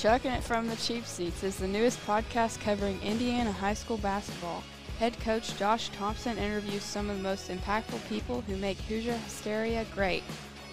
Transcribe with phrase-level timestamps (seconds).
[0.00, 4.62] Chucking It From the Cheap Seats is the newest podcast covering Indiana high school basketball.
[5.00, 9.84] Head coach Josh Thompson interviews some of the most impactful people who make Hoosier Hysteria
[9.92, 10.22] great.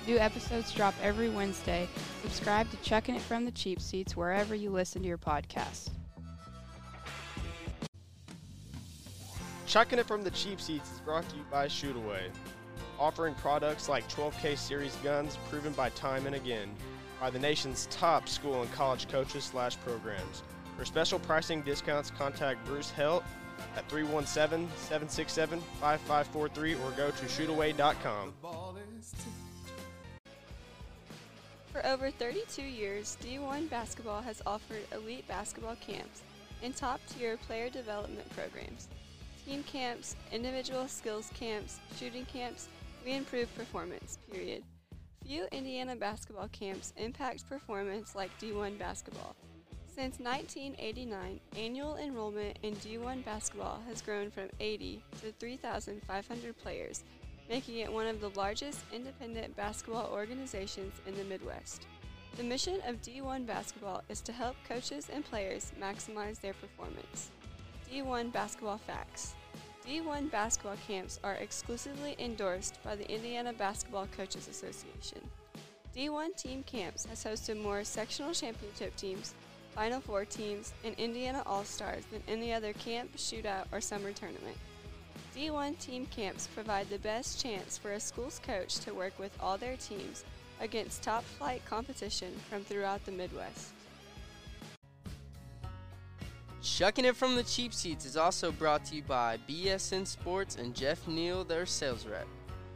[0.06, 1.90] New episodes drop every Wednesday.
[2.22, 5.90] Subscribe to Chucking It From the Cheap Seats wherever you listen to your podcasts.
[9.66, 12.30] Chucking It From the Cheap Seats is brought to you by Shootaway,
[13.00, 16.70] offering products like 12K Series guns proven by time and again
[17.20, 20.44] by the nation's top school and college coaches slash programs.
[20.78, 23.24] For special pricing discounts, contact Bruce Helt
[23.78, 28.34] at 317-767-5543 or go to shootaway.com.
[31.72, 36.22] For over 32 years, D1 Basketball has offered elite basketball camps
[36.64, 38.88] and top-tier player development programs.
[39.46, 42.70] Team camps, individual skills camps, shooting camps,
[43.06, 44.64] we improve performance, period.
[45.26, 49.36] Few Indiana basketball camps impact performance like D1 basketball.
[49.88, 57.04] Since 1989, annual enrollment in D1 basketball has grown from 80 to 3,500 players,
[57.50, 61.88] making it one of the largest independent basketball organizations in the Midwest.
[62.38, 67.32] The mission of D1 basketball is to help coaches and players maximize their performance.
[67.92, 69.34] D1 basketball facts.
[69.88, 75.22] D1 basketball camps are exclusively endorsed by the Indiana Basketball Coaches Association.
[75.96, 79.36] D1 team camps has hosted more sectional championship teams,
[79.76, 84.58] Final Four teams, and Indiana All Stars than any other camp, shootout, or summer tournament.
[85.38, 89.58] D1 team camps provide the best chance for a school's coach to work with all
[89.58, 90.24] their teams
[90.62, 93.75] against top flight competition from throughout the Midwest.
[96.66, 100.74] Chucking It From the Cheap Seats is also brought to you by BSN Sports and
[100.74, 102.26] Jeff Neal, their sales rep.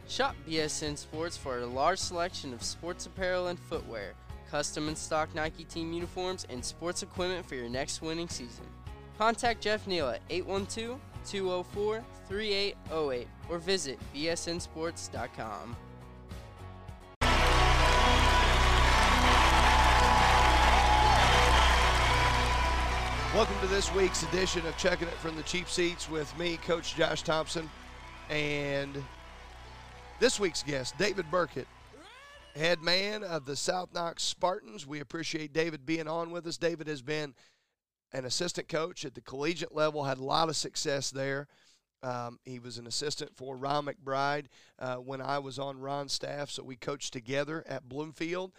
[0.08, 4.14] Shop BSN Sports for a large selection of sports apparel and footwear,
[4.52, 8.66] custom and stock Nike team uniforms, and sports equipment for your next winning season.
[9.17, 15.76] Contact Jeff Neal at 812 204 3808 or visit bsnsports.com.
[23.36, 26.95] Welcome to this week's edition of Chucking It from the Cheap Seats with me, Coach
[26.95, 27.70] Josh Thompson,
[28.28, 29.04] and
[30.20, 31.68] this week's guest, David Burkett,
[32.56, 34.88] head man of the South Knox Spartans.
[34.88, 36.58] We appreciate David being on with us.
[36.58, 37.36] David has been
[38.14, 41.48] an assistant coach at the collegiate level, had a lot of success there.
[42.02, 44.48] Um, he was an assistant for Ron McBride
[44.80, 48.54] uh, when I was on Ron's staff, so we coached together at Bloomfield.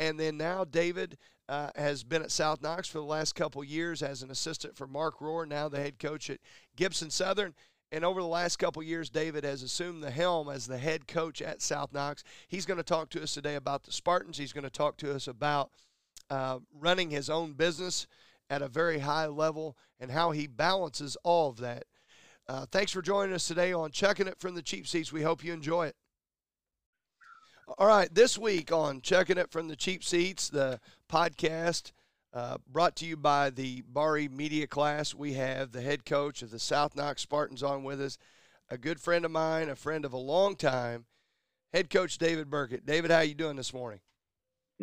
[0.00, 1.16] And then now David
[1.48, 4.86] uh, has been at South Knox for the last couple years as an assistant for
[4.86, 6.40] Mark Rohr, now the head coach at
[6.76, 7.54] Gibson Southern.
[7.92, 11.40] And over the last couple years, David has assumed the helm as the head coach
[11.40, 12.24] at South Knox.
[12.48, 14.36] He's going to talk to us today about the Spartans.
[14.36, 15.70] He's going to talk to us about
[16.28, 18.08] uh, running his own business
[18.50, 21.84] at a very high level and how he balances all of that.
[22.48, 25.12] Uh, thanks for joining us today on Chucking It from the Cheap Seats.
[25.12, 25.96] We hope you enjoy it.
[27.78, 30.78] All right, this week on Chucking It from the Cheap Seats, the
[31.10, 31.92] podcast
[32.32, 35.14] uh, brought to you by the Barr-Reeve Media Class.
[35.14, 38.18] We have the head coach of the South Knox Spartans on with us,
[38.68, 41.06] a good friend of mine, a friend of a long time,
[41.72, 42.84] head coach David Burkett.
[42.84, 44.00] David, how you doing this morning?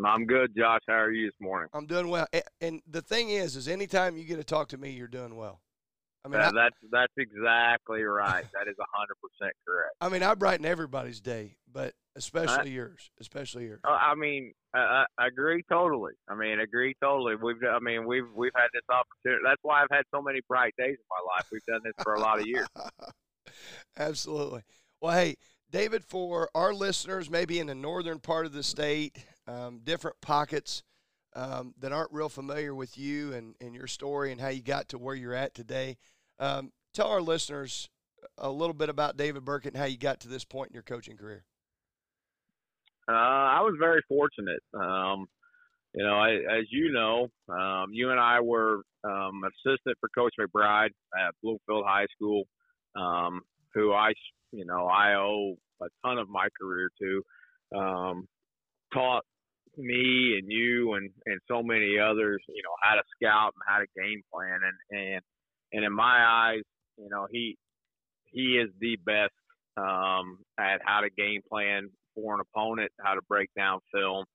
[0.04, 0.82] I'm good, Josh.
[0.88, 1.70] How are you this morning?
[1.74, 2.26] I'm doing well.
[2.62, 5.62] And the thing is, is anytime you get to talk to me, you're doing well.
[6.26, 8.46] I mean, I, that's that's exactly right.
[8.54, 9.96] That is hundred percent correct.
[10.00, 13.82] I mean, I brighten everybody's day, but especially I, yours, especially yours.
[13.88, 16.14] Uh, I mean, I, I agree totally.
[16.28, 17.36] I mean, agree totally.
[17.36, 19.42] We've, I mean, we've we've had this opportunity.
[19.46, 21.48] That's why I've had so many bright days in my life.
[21.52, 22.68] We've done this for a lot of years.
[23.98, 24.64] Absolutely.
[25.02, 25.36] Well, hey,
[25.70, 30.84] David, for our listeners, maybe in the northern part of the state, um, different pockets
[31.36, 34.90] um, that aren't real familiar with you and, and your story and how you got
[34.90, 35.98] to where you're at today,
[36.40, 37.90] um, tell our listeners
[38.38, 40.84] a little bit about David Burkett and how you got to this point in your
[40.84, 41.44] coaching career.
[43.08, 44.62] Uh, I was very fortunate.
[44.74, 45.28] Um,
[45.94, 50.34] you know, I, as you know, um, you and I were um, assistant for Coach
[50.40, 52.44] McBride at Bloomfield High School,
[52.96, 53.42] um,
[53.74, 54.14] who I,
[54.52, 57.22] you know, I owe a ton of my career to.
[57.78, 58.28] Um,
[58.94, 59.24] taught
[59.78, 63.80] me and you and, and so many others, you know, how to scout and how
[63.80, 65.22] to game plan, and and
[65.74, 66.64] and in my eyes,
[66.98, 67.58] you know, he
[68.26, 69.34] he is the best
[69.78, 74.26] um, at how to game plan for an opponent, how to break down film.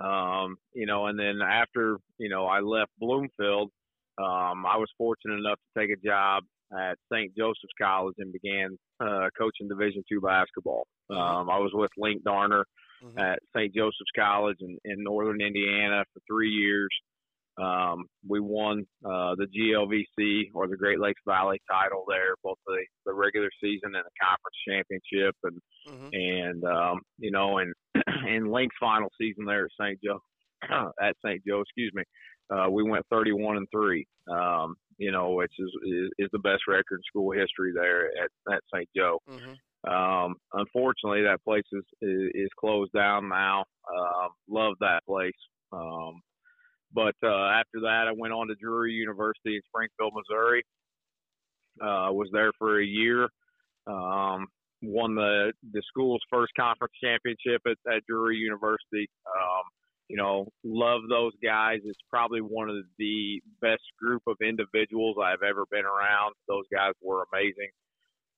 [0.00, 3.70] Um, you know, and then after, you know, I left Bloomfield,
[4.18, 7.36] um, I was fortunate enough to take a job at St.
[7.36, 10.86] Joseph's College and began uh, coaching Division two basketball.
[11.10, 11.20] Mm-hmm.
[11.20, 12.64] Um, I was with Linc Darner
[13.02, 13.18] mm-hmm.
[13.18, 13.74] at St.
[13.74, 16.90] Joseph's College in, in northern Indiana for three years.
[17.60, 22.78] Um, we won uh, the GLVC or the Great Lakes Valley title there, both the,
[23.06, 26.10] the regular season and the conference championship, and Mhm.
[26.12, 27.72] and um, you know, and
[28.28, 29.98] in Linc's final season there at St.
[30.02, 30.20] Joe,
[31.02, 31.42] at St.
[31.46, 32.02] Joe, excuse me,
[32.50, 34.06] uh, we went 31 and three.
[34.30, 38.30] Um, you know, which is, is is the best record in school history there at
[38.54, 38.88] at St.
[38.96, 39.18] Joe.
[39.28, 39.56] Mhm.
[39.90, 43.64] Um, unfortunately, that place is, is is closed down now.
[43.90, 45.32] Um, love that place.
[45.72, 46.20] Um,
[46.92, 50.64] but uh, after that, I went on to Drury University in Springfield, Missouri.
[51.80, 53.28] Uh, was there for a year.
[53.86, 54.46] Um,
[54.82, 59.08] won the the school's first conference championship at, at Drury University.
[59.26, 59.62] Um,
[60.08, 61.78] you know, love those guys.
[61.84, 66.34] It's probably one of the best group of individuals I've ever been around.
[66.48, 67.70] Those guys were amazing.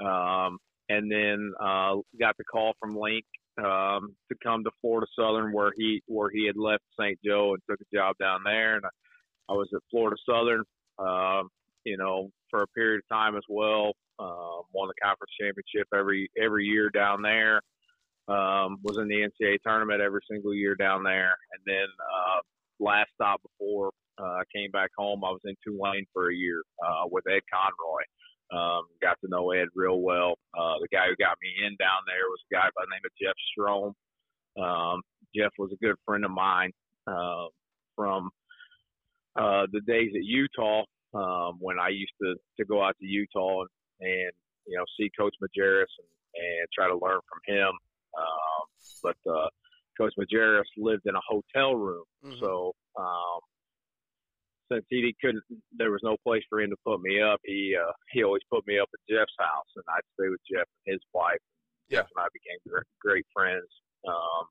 [0.04, 0.58] Um,
[0.90, 3.25] and then uh, got the call from Linc
[3.58, 7.19] um, to come to Florida Southern, where he where he had left St.
[7.25, 8.76] Joe and took a job down there.
[8.76, 10.62] And I, I was at Florida Southern,
[10.99, 11.49] um,
[11.84, 13.93] you know, for a period of time as well.
[14.19, 17.60] Um, won the conference championship every every year down there.
[18.28, 22.38] Um, was in the NCAA tournament every single year down there, and then uh,
[22.78, 23.90] last stop before
[24.20, 27.43] uh, I came back home, I was in Tulane for a year uh, with Ed
[27.52, 28.02] Conroy.
[28.52, 30.34] Um, got to know Ed real well.
[30.56, 33.00] Uh, the guy who got me in down there was a guy by the name
[33.04, 33.93] of Jeff Strohm.
[34.62, 35.00] Um,
[35.34, 36.70] Jeff was a good friend of mine
[37.06, 37.46] uh,
[37.96, 38.28] from
[39.37, 40.84] uh, the days at Utah
[41.14, 43.69] um, when I used to, to go out to Utah and,
[44.00, 44.32] and
[44.66, 47.69] you know see Coach Majerus and, and try to learn from him.
[48.19, 48.62] Um,
[49.02, 49.49] but uh,
[49.99, 52.38] Coach Majerus lived in a hotel room, Mhm.
[52.40, 53.40] so um,
[54.72, 55.42] since he couldn't,
[55.76, 57.40] there was no place for him to put me up.
[57.44, 60.66] He uh, he always put me up at Jeff's house, and I'd stay with Jeff
[60.86, 61.38] and his wife.
[61.90, 63.66] Jeff and I became gr- great friends.
[64.06, 64.46] Um,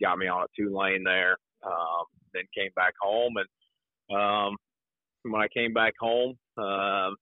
[0.00, 1.36] got me on a Tulane there.
[1.64, 4.56] Um, then came back home, and um,
[5.22, 7.16] when I came back home, um,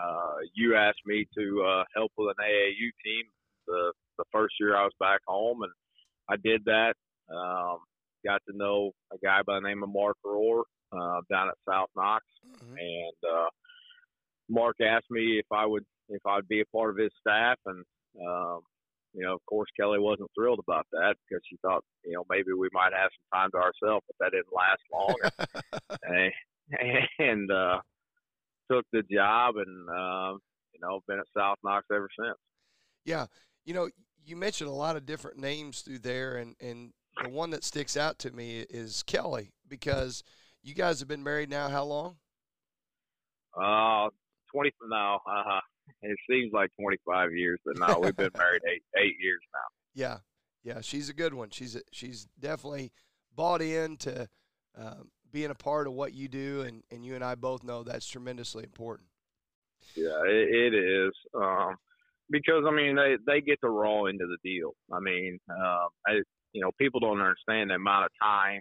[0.00, 3.24] uh, you asked me to uh, help with an AAU team
[3.66, 5.72] the the first year I was back home, and
[6.28, 6.94] I did that.
[7.34, 7.78] Um,
[8.24, 10.62] got to know a guy by the name of Mark Rohr
[10.92, 12.78] uh, down at South Knox, Mhm.
[12.78, 13.48] and uh,
[14.48, 17.84] Mark asked me if I would if I'd be a part of his staff, and
[18.26, 18.60] um,
[19.12, 22.52] you know, of course, Kelly wasn't thrilled about that because she thought you know maybe
[22.52, 25.14] we might have some time to ourselves, but that didn't last long.
[26.02, 26.32] and
[27.18, 27.80] and uh,
[28.70, 30.38] took the job, and um,
[30.72, 32.38] you know, been at South Knox ever since.
[33.04, 33.26] Yeah,
[33.64, 33.88] you know,
[34.24, 36.92] you mentioned a lot of different names through there, and and
[37.22, 40.22] the one that sticks out to me is Kelly because
[40.62, 42.16] you guys have been married now how long?
[43.54, 44.08] Uh,
[44.52, 45.60] twenty no, uh,
[46.02, 49.60] it seems like twenty five years, but no, we've been married eight eight years now.
[49.94, 50.18] Yeah,
[50.62, 51.50] yeah, she's a good one.
[51.50, 52.92] She's a, she's definitely
[53.34, 54.28] bought into
[54.76, 57.82] um, being a part of what you do, and and you and I both know
[57.82, 59.08] that's tremendously important.
[59.96, 61.12] Yeah, it, it is.
[61.34, 61.76] Um,
[62.30, 64.74] because I mean, they they get the raw end of the deal.
[64.92, 66.20] I mean, um, I
[66.52, 68.60] you know, people don't understand the amount of time,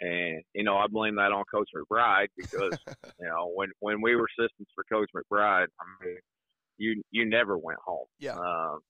[0.00, 2.78] and you know, I blame that on Coach McBride because
[3.20, 6.18] you know, when when we were assistants for Coach McBride, I mean,
[6.78, 8.06] you you never went home.
[8.18, 8.34] Yeah.
[8.38, 8.80] Um,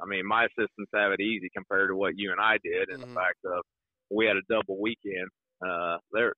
[0.00, 3.02] I mean, my assistants have it easy compared to what you and I did, and
[3.02, 3.08] Mhm.
[3.08, 3.62] the fact of
[4.10, 5.28] we had a double weekend.
[5.64, 6.34] Uh, there,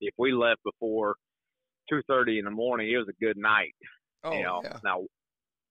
[0.00, 1.16] if we left before
[1.90, 3.74] two thirty in the morning, it was a good night
[4.24, 5.06] Oh you know, yeah, now,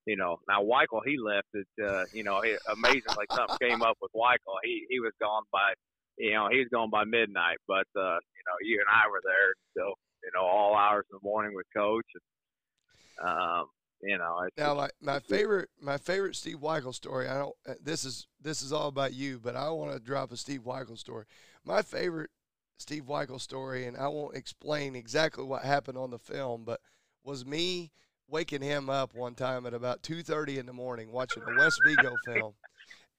[0.06, 1.68] you know, now Weichel he left it.
[1.84, 4.56] Uh, you know, he, amazingly something came up with Weichel.
[4.64, 5.74] He he was gone by,
[6.18, 7.58] you know, he was gone by midnight.
[7.68, 9.94] But uh, you know, you and I were there so,
[10.24, 12.06] you know all hours in the morning with Coach.
[12.16, 13.66] And, um,
[14.02, 17.28] you know, Now, my, my favorite my favorite Steve Weichel story.
[17.28, 17.56] I don't.
[17.68, 20.62] uh, This is this is all about you, but I want to drop a Steve
[20.62, 21.26] Weichel story.
[21.66, 22.30] My favorite
[22.78, 26.80] Steve Weichel story, and I won't explain exactly what happened on the film, but
[27.24, 27.92] was me
[28.30, 31.82] waking him up one time at about two thirty in the morning watching a West
[31.84, 32.54] Vigo film.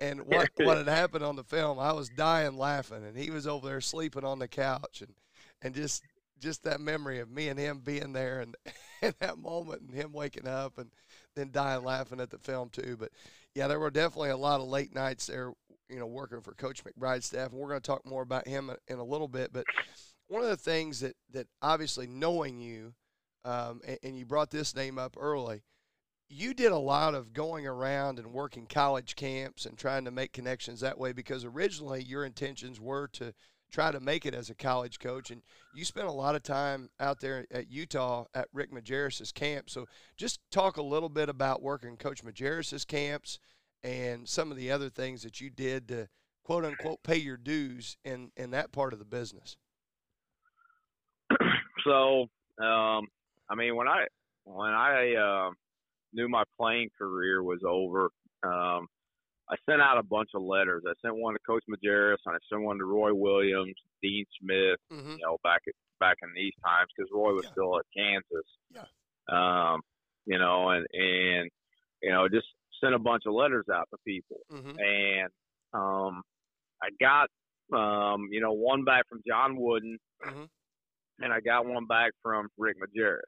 [0.01, 3.47] And what what had happened on the film, I was dying laughing, and he was
[3.47, 5.15] over there sleeping on the couch, and
[5.63, 6.03] and just
[6.41, 8.57] just that memory of me and him being there, and
[9.03, 10.91] in that moment, and him waking up, and
[11.35, 12.97] then dying laughing at the film too.
[12.99, 13.11] But
[13.55, 15.53] yeah, there were definitely a lot of late nights there,
[15.89, 18.71] you know, working for Coach McBride's staff, and we're going to talk more about him
[18.89, 19.53] in a little bit.
[19.53, 19.65] But
[20.29, 22.95] one of the things that that obviously knowing you,
[23.45, 25.63] um, and, and you brought this name up early,
[26.29, 30.33] you did a lot of going around and working college camps and trying to make
[30.33, 33.33] connections that way because originally your intentions were to
[33.71, 35.43] try to make it as a college coach and
[35.75, 39.69] you spent a lot of time out there at Utah at Rick Majerus's camp.
[39.71, 43.39] So just talk a little bit about working Coach Majerus's camps
[43.83, 46.09] and some of the other things that you did to
[46.45, 49.57] quote unquote pay your dues in in that part of the business.
[51.85, 53.07] so um,
[53.51, 54.07] I mean, when I
[54.45, 55.51] when I uh,
[56.13, 58.11] knew my playing career was over,
[58.43, 58.87] um,
[59.51, 60.83] I sent out a bunch of letters.
[60.87, 64.79] I sent one to Coach Majerus, and I sent one to Roy Williams, Dean Smith.
[64.93, 65.13] Mm-hmm.
[65.13, 67.51] You know, back at, back in these times because Roy was Yeah.
[67.53, 68.47] still at Kansas.
[68.71, 68.85] Yeah.
[69.31, 69.81] Um,
[70.27, 71.51] you know, and and
[72.03, 72.47] you know, just
[72.83, 74.79] sent a bunch of letters out to people, Mm-hmm.
[74.79, 75.29] and
[75.73, 76.23] um,
[76.83, 77.29] I got
[77.73, 80.49] um, you know, one back from John Wooden, Mhm.
[81.21, 83.21] and I got one back from Rick Majerus.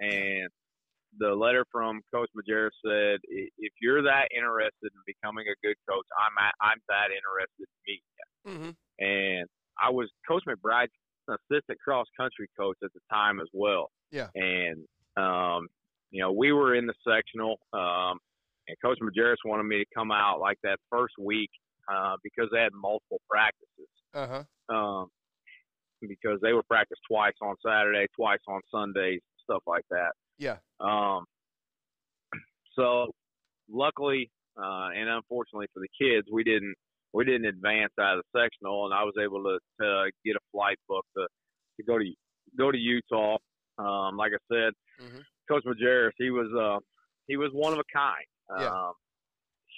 [0.00, 0.48] And
[1.18, 6.06] the letter from Coach Majerus said, "If you're that interested in becoming a good coach,
[6.18, 9.04] I'm at, I'm that interested in meeting you." Mm-hmm.
[9.04, 9.48] And
[9.80, 10.92] I was Coach McBride's
[11.28, 13.90] assistant cross country coach at the time as well.
[14.10, 14.28] Yeah.
[14.34, 14.84] And
[15.16, 15.68] um,
[16.10, 18.18] you know, we were in the sectional, um,
[18.68, 21.50] and Coach Majerus wanted me to come out like that first week
[21.92, 23.90] uh, because they had multiple practices.
[24.14, 24.74] Uh huh.
[24.74, 25.08] Um,
[26.08, 30.12] because they would practice twice on Saturday, twice on Sundays, stuff like that.
[30.38, 30.56] Yeah.
[30.80, 31.24] Um,
[32.76, 33.12] so
[33.68, 36.74] luckily uh, and unfortunately for the kids, we didn't
[37.12, 40.40] we didn't advance out of the sectional, and I was able to, to get a
[40.52, 41.26] flight booked to
[41.78, 42.04] to go to
[42.56, 43.36] go to Utah.
[43.78, 45.22] Um, like I said, Mhm.
[45.48, 46.78] Coach Majerus, he was uh,
[47.26, 48.26] he was one of a kind.
[48.60, 48.70] Yeah.
[48.70, 48.92] Um,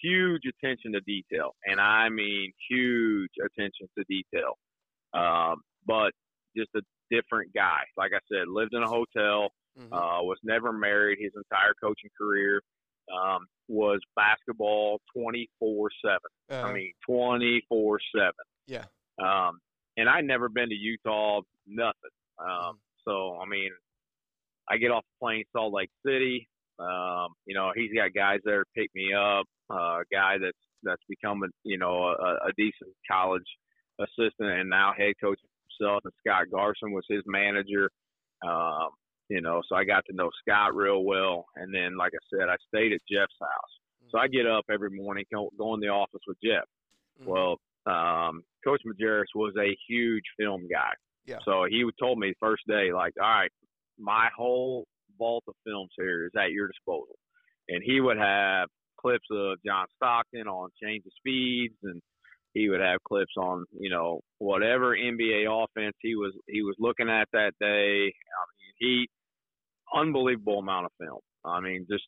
[0.02, 4.58] huge attention to detail, and I mean huge attention to detail.
[5.14, 6.12] Um, but
[6.56, 7.80] just a different guy.
[7.96, 9.92] Like I said, lived in a hotel, Mhm.
[9.92, 12.62] uh, was never married his entire coaching career.
[13.12, 16.18] Um, was basketball twenty four seven.
[16.50, 16.68] Uh-huh.
[16.68, 18.32] I mean twenty four seven.
[18.66, 18.84] yeah.
[19.18, 19.60] Um,
[19.96, 22.10] and I'd never been to Utah, nothing.
[22.38, 22.78] Um, Mm.
[23.04, 23.70] so I mean,
[24.68, 26.48] I get off the plane, Salt Lake City.
[26.78, 29.46] Um, you know, he's got guys there to pick me up.
[29.70, 33.46] Uh, a guy that's that's becoming, you know, a, a decent college
[33.98, 35.40] assistant and now head coach
[35.78, 36.02] himself.
[36.04, 37.90] And Scott Garson was his manager.
[38.46, 38.90] Um,
[39.28, 41.46] you know, so I got to know Scott real well.
[41.56, 44.10] And then, like I said, I stayed at Jeff's house.
[44.10, 46.64] So I get up every morning, go, go in the office with Jeff.
[47.20, 47.26] Mhm.
[47.26, 50.92] Well, um, Coach Majerus was a huge film guy.
[51.26, 51.38] Yeah.
[51.44, 53.50] So he would told me first day, like, all right,
[53.98, 54.86] my whole
[55.18, 57.18] vault of films here is at your disposal.
[57.68, 58.68] And he would have
[59.00, 62.00] clips of John Stockton on change of speeds and
[62.54, 67.10] he would have clips on, you know, whatever NBA offense he was he was looking
[67.10, 68.06] at that day.
[68.06, 69.08] I mean, he
[69.94, 71.20] unbelievable amount of film.
[71.44, 72.04] I mean, just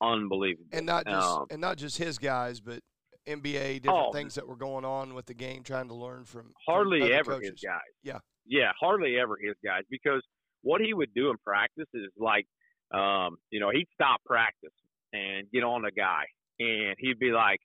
[0.00, 0.68] unbelievable.
[0.72, 2.80] and not just Um, and not just his guys, but
[3.26, 4.12] NBA different Oh.
[4.12, 7.12] things that were going on with the game, trying to learn from from hardly other
[7.14, 7.50] ever coaches.
[7.50, 7.80] his guys.
[8.02, 8.18] Yeah.
[8.46, 10.22] Yeah, hardly ever his guys because
[10.62, 12.46] what he would do in practice is like,
[12.92, 14.72] um, you know, he'd stop practice
[15.12, 16.24] and get on a guy,
[16.58, 17.60] and he'd be like,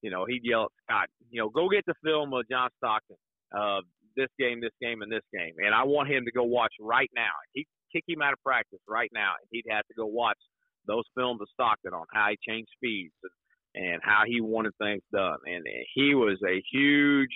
[0.00, 3.16] you know, he'd yell at Scott, you know, go get the film of John Stockton,
[3.54, 3.80] uh,
[4.16, 7.10] this game, this game, and this game, and I want him to go watch right
[7.14, 7.30] now.
[7.52, 10.38] He'd kick him out of practice right now, and he'd have to go watch
[10.86, 15.02] those films of Stockton on how he changed speeds and, and how he wanted things
[15.12, 17.34] done, and, and he was a huge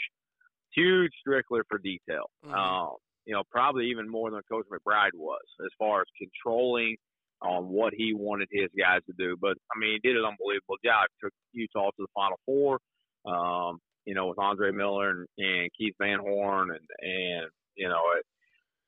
[0.75, 2.31] huge stickler for detail.
[2.45, 2.55] Mhm.
[2.55, 6.97] Um, you know, probably even more than Coach McBride was as far as controlling
[7.43, 9.37] on what he wanted his guys to do.
[9.41, 11.07] But I mean, he did an unbelievable job.
[11.23, 12.79] Took Utah to the Final Four.
[13.25, 18.03] Um, you know, with Andre Miller and, and Keith Van Horn, and and you know,
[18.17, 18.25] it,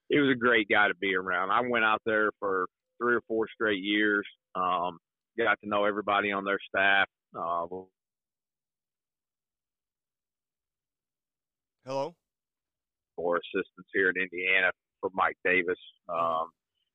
[0.09, 1.51] he was a great guy to be around.
[1.51, 2.67] I went out there for
[3.01, 4.27] three or four straight years.
[4.55, 4.99] Um,
[5.39, 7.07] got to know everybody on their staff.
[7.37, 7.67] Uh,
[11.85, 12.15] Hello.
[13.17, 14.71] or assistance here in Indiana
[15.01, 15.79] for Mike Davis.
[16.09, 16.49] Um,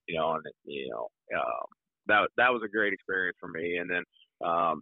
[0.07, 1.65] you know, and you know, um,
[2.07, 3.77] that that was a great experience for me.
[3.77, 4.03] And then,
[4.43, 4.81] um,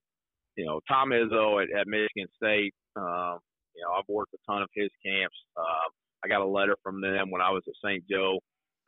[0.56, 2.74] you know, Tom Izzo at, at Michigan State.
[2.96, 3.40] Um,
[3.76, 5.36] you know, I've worked a ton of his camps.
[5.58, 5.92] Um,
[6.28, 8.04] I got a letter from them when I was at St.
[8.10, 8.40] Joe.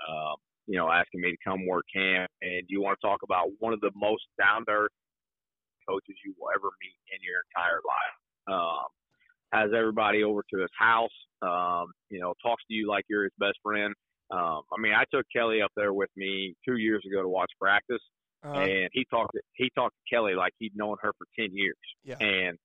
[0.08, 0.36] Um,
[0.68, 2.30] you know, asking me to come work camp.
[2.42, 4.92] And you want to talk about one of the most down to earth
[5.88, 8.56] coaches you will ever meet in your entire life.
[8.56, 8.86] Um,
[9.52, 11.10] has everybody over to his house.
[11.42, 13.96] Um, you know, talks to you like you're his best friend.
[14.32, 17.52] Um, I mean, I took Kelly up there with me two years ago to watch
[17.60, 18.02] practice,
[18.46, 21.50] Uh, and he talked to, he talked to Kelly like he'd known her for ten
[21.52, 21.76] years.
[22.04, 22.18] yeah.
[22.20, 22.58] And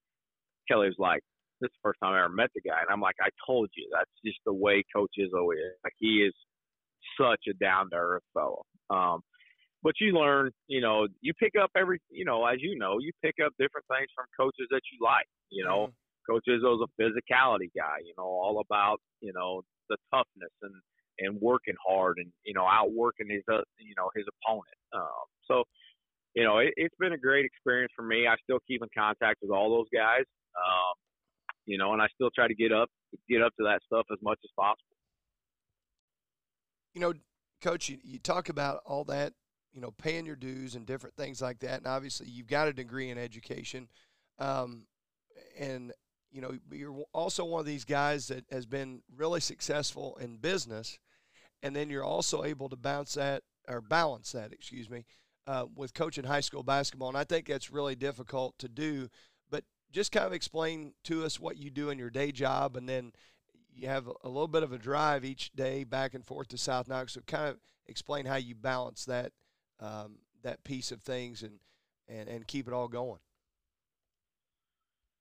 [0.68, 1.22] Kelly was like,
[1.64, 3.70] "This is the first time I ever met the guy," and I'm like, "I told
[3.76, 5.72] you, that's just the way Coach Izzo is.
[5.84, 6.34] Like he is
[7.18, 9.22] such a down to earth fellow." Um,
[9.82, 13.12] but you learn, you know, you pick up every, you know, as you know, you
[13.22, 15.26] pick up different things from coaches that you like.
[15.50, 15.94] You know, Mhm.
[16.28, 20.74] Coach Izzo's a physicality guy, you know, all about, you know, the toughness and,
[21.18, 24.78] and working hard and, you know, outworking his, uh, you know, his opponent.
[24.94, 25.64] Um, so,
[26.34, 28.26] you know, it, it's been a great experience for me.
[28.26, 30.24] I still keep in contact with all those guys.
[30.56, 30.94] Um,
[31.66, 32.88] you know, and I still try to get up,
[33.28, 34.94] get up to that stuff as much as possible.
[36.94, 37.12] you know,
[37.60, 39.32] Coach, you, you talk about all that,
[39.72, 42.72] you know, paying your dues and different things like that, and obviously you've got a
[42.72, 43.88] degree in education,
[44.38, 44.86] um,
[45.58, 45.92] and
[46.30, 50.98] you know you're also one of these guys that has been really successful in business,
[51.62, 55.04] and then you're also able to bounce that or balance that, excuse me,
[55.46, 59.08] uh, with coaching high school basketball, and I think that's really difficult to do.
[59.94, 63.12] Just kind of explain to us what you do in your day job, and then
[63.72, 66.88] you have a little bit of a drive each day back and forth to South
[66.88, 67.12] Knox.
[67.12, 69.30] So kind of explain how you balance that
[69.78, 71.60] um, that piece of things and,
[72.08, 73.20] and and keep it all going.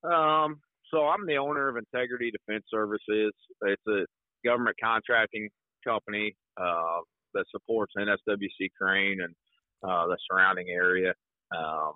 [0.03, 3.31] Um, so I'm the owner of Integrity Defense Services.
[3.61, 4.05] It's a
[4.43, 5.49] government contracting
[5.85, 6.99] company uh,
[7.35, 9.35] that supports NSWC Crane and
[9.83, 11.13] uh, the surrounding area.
[11.55, 11.93] Um,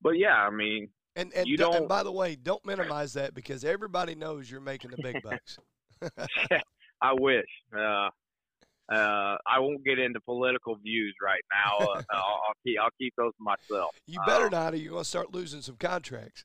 [0.00, 0.88] but yeah, I mean,
[1.18, 4.60] and and, you don't, and by the way, don't minimize that because everybody knows you're
[4.60, 5.58] making the big bucks.
[7.02, 7.48] I wish.
[7.76, 8.08] Uh,
[8.90, 11.86] uh, I won't get into political views right now.
[11.86, 13.90] Uh, I'll, I'll, keep I'll keep those to myself.
[14.06, 16.44] You better um, not, or you're going to start losing some contracts.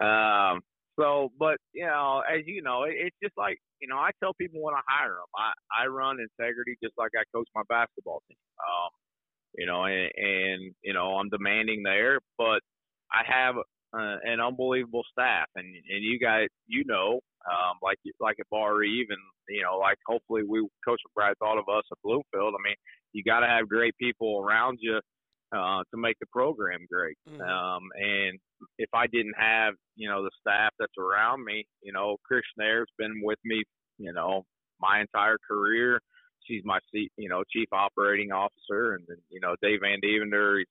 [0.00, 0.60] um,
[1.00, 4.34] so, but you know, as you know, it, it's just like you know, I tell
[4.34, 8.22] people when I hire them, I I run integrity just like I coach my basketball
[8.28, 8.36] team.
[8.60, 8.90] Um,
[9.56, 12.60] you know, and, and you know, I'm demanding there, but
[13.12, 18.36] I have uh, an unbelievable staff, and and you guys, you know, um, like like
[18.40, 22.54] at Barr-Reeve, and you know, like hopefully we Coach McBride thought of us at Bloomfield.
[22.54, 22.76] I mean,
[23.12, 25.00] you got to have great people around you
[25.52, 27.16] uh, to make the program great.
[27.28, 27.40] Mhm.
[27.40, 28.38] Um, and
[28.78, 32.90] if I didn't have, you know, the staff that's around me, you know, Chris Nair's
[32.98, 33.64] been with me,
[33.98, 34.44] you know,
[34.80, 36.00] my entire career.
[36.50, 40.66] She's my, you know, chief operating officer, and then, you know, Dave Van Devender, he's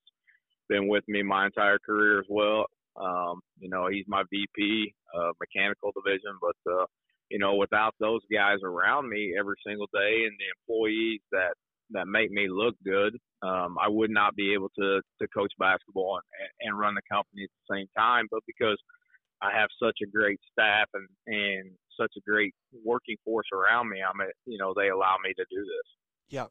[0.68, 2.66] been with me my entire career as well.
[3.00, 6.86] Um, you know, he's my VP of mechanical division, but uh,
[7.30, 11.54] you know, without those guys around me every single day and the employees that
[11.92, 16.20] that make me look good, um, I would not be able to to coach basketball
[16.20, 18.28] and, and run the company at the same time.
[18.30, 18.78] But because
[19.42, 24.00] I have such a great staff and and such a great working force around me,
[24.02, 25.88] I'm you know they allow me to do this.
[26.30, 26.46] Yeah,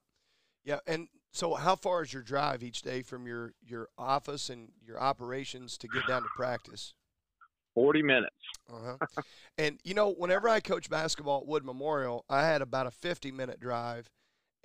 [0.64, 0.78] yeah.
[0.86, 5.00] And so, how far is your drive each day from your your office and your
[5.00, 6.94] operations to get down to practice?
[7.74, 8.34] Forty minutes.
[8.72, 9.22] Uh-huh.
[9.58, 13.30] and you know, whenever I coached basketball at Wood Memorial, I had about a 50
[13.32, 14.10] minute drive,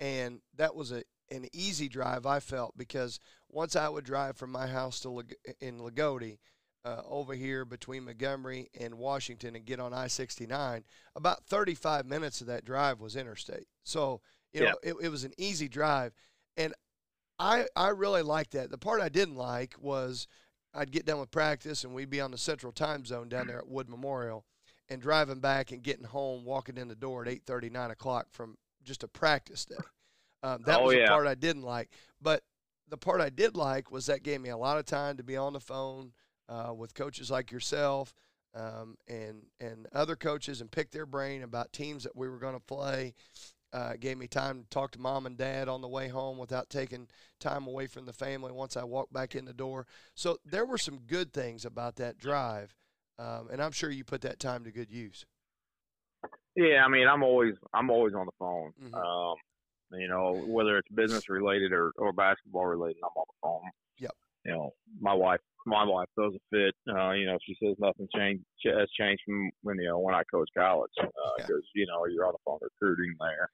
[0.00, 2.26] and that was a an easy drive.
[2.26, 5.22] I felt because once I would drive from my house to
[5.60, 6.38] in Loogootee,
[6.84, 10.82] uh, over here between Montgomery and Washington, and get on I-69,
[11.16, 13.66] about 35 minutes of that drive was interstate.
[13.84, 14.20] So
[14.52, 16.12] you know, it, it was an easy drive,
[16.56, 16.74] and
[17.38, 18.70] I I really liked that.
[18.70, 20.28] The part I didn't like was
[20.74, 23.58] I'd get done with practice and we'd be on the central time zone down there
[23.58, 24.44] at Wood Memorial
[24.88, 28.56] and driving back and getting home, walking in the door at 8.30, 9 o'clock from
[28.82, 29.76] just a practice day.
[30.42, 31.08] Um, that Oh, was the yeah.
[31.08, 31.90] part I didn't like.
[32.20, 32.42] But
[32.88, 35.36] the part I did like was that gave me a lot of time to be
[35.36, 36.12] on the phone
[36.48, 38.14] uh, with coaches like yourself
[38.54, 42.54] um, and, and other coaches and pick their brain about teams that we were going
[42.54, 43.14] to play.
[43.72, 46.70] Uh, gave me time to talk to mom and dad on the way home without
[46.70, 47.08] taking
[47.40, 49.84] time away from the family once I walked back in the door.
[50.14, 52.72] So there were some good things about that drive,
[53.18, 55.26] um, and I'm sure you put that time to good use.
[56.54, 58.72] Yeah, I mean, I'm always I'm always on the phone.
[58.80, 58.94] Mhm.
[58.94, 59.36] Um,
[59.90, 63.70] you know, whether it's business related or, or basketball related, I'm on the phone.
[63.98, 64.12] Yep.
[64.44, 66.74] You know, my wife my wife doesn't fit.
[66.88, 70.22] Uh, you know, she says nothing changed has changed from when you know when I
[70.30, 71.12] coached college because
[71.48, 71.56] Yeah.
[71.74, 73.50] you know you're on the phone recruiting there.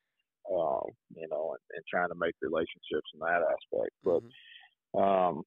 [0.50, 3.92] Um, you know, and, and trying to make relationships in that aspect.
[4.02, 5.00] But Mhm.
[5.00, 5.42] um,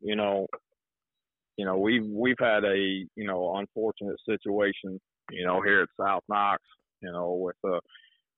[0.00, 0.46] you know,
[1.56, 6.22] you know, we've we've had a you know unfortunate situation, you know, here at South
[6.28, 6.62] Knox,
[7.00, 7.80] you know, with a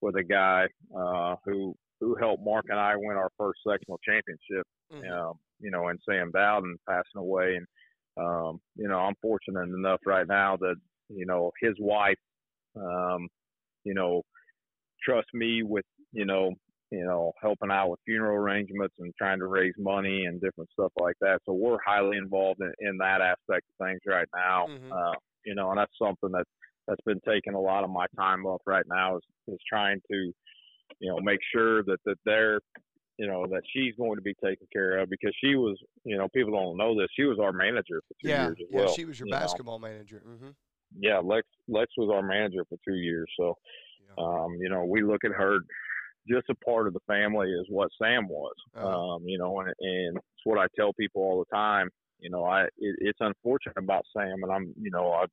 [0.01, 4.65] with a guy uh, who who helped Mark and I win our first sectional championship,
[4.91, 5.11] Mhm.
[5.11, 7.67] um, you know, and Sam Bowden passing away, and
[8.17, 10.75] um, you know, I'm fortunate enough right now that
[11.09, 12.17] you know his wife,
[12.75, 13.27] um,
[13.83, 14.23] you know,
[15.03, 16.53] trusts me with you know
[16.91, 20.91] you know, helping out with funeral arrangements and trying to raise money and different stuff
[21.01, 21.41] like that.
[21.45, 24.67] So we're highly involved in, in that aspect of things right now.
[24.67, 24.91] Mhm.
[24.91, 25.13] Uh,
[25.45, 26.45] you know, and that's something that
[26.87, 30.31] that's been taking a lot of my time up right now is is trying to,
[30.99, 32.59] you know, make sure that that they're,
[33.17, 36.27] you know, that she's going to be taken care of because she was, you know,
[36.29, 37.07] people don't know this.
[37.15, 38.93] She was our manager for two Yeah, years as yeah, well.
[38.93, 39.39] she was your you know.
[39.39, 40.21] basketball manager.
[40.25, 40.49] hmm
[40.99, 43.27] Yeah, Lex Lex was our manager for two years.
[43.39, 43.55] So
[44.17, 44.23] Yeah.
[44.23, 45.59] um, you know, we look at her
[46.27, 48.55] just a part of the family is what Sam was.
[48.75, 48.87] Uh-huh.
[48.87, 51.89] Um, you know, and, and it's what I tell people all the time.
[52.19, 55.25] You know, I it, it's unfortunate about Sam, and I'm you know I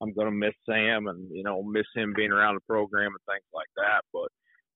[0.00, 3.46] I'm gonna miss Sam, and you know miss him being around the program and things
[3.52, 4.02] like that.
[4.12, 4.28] But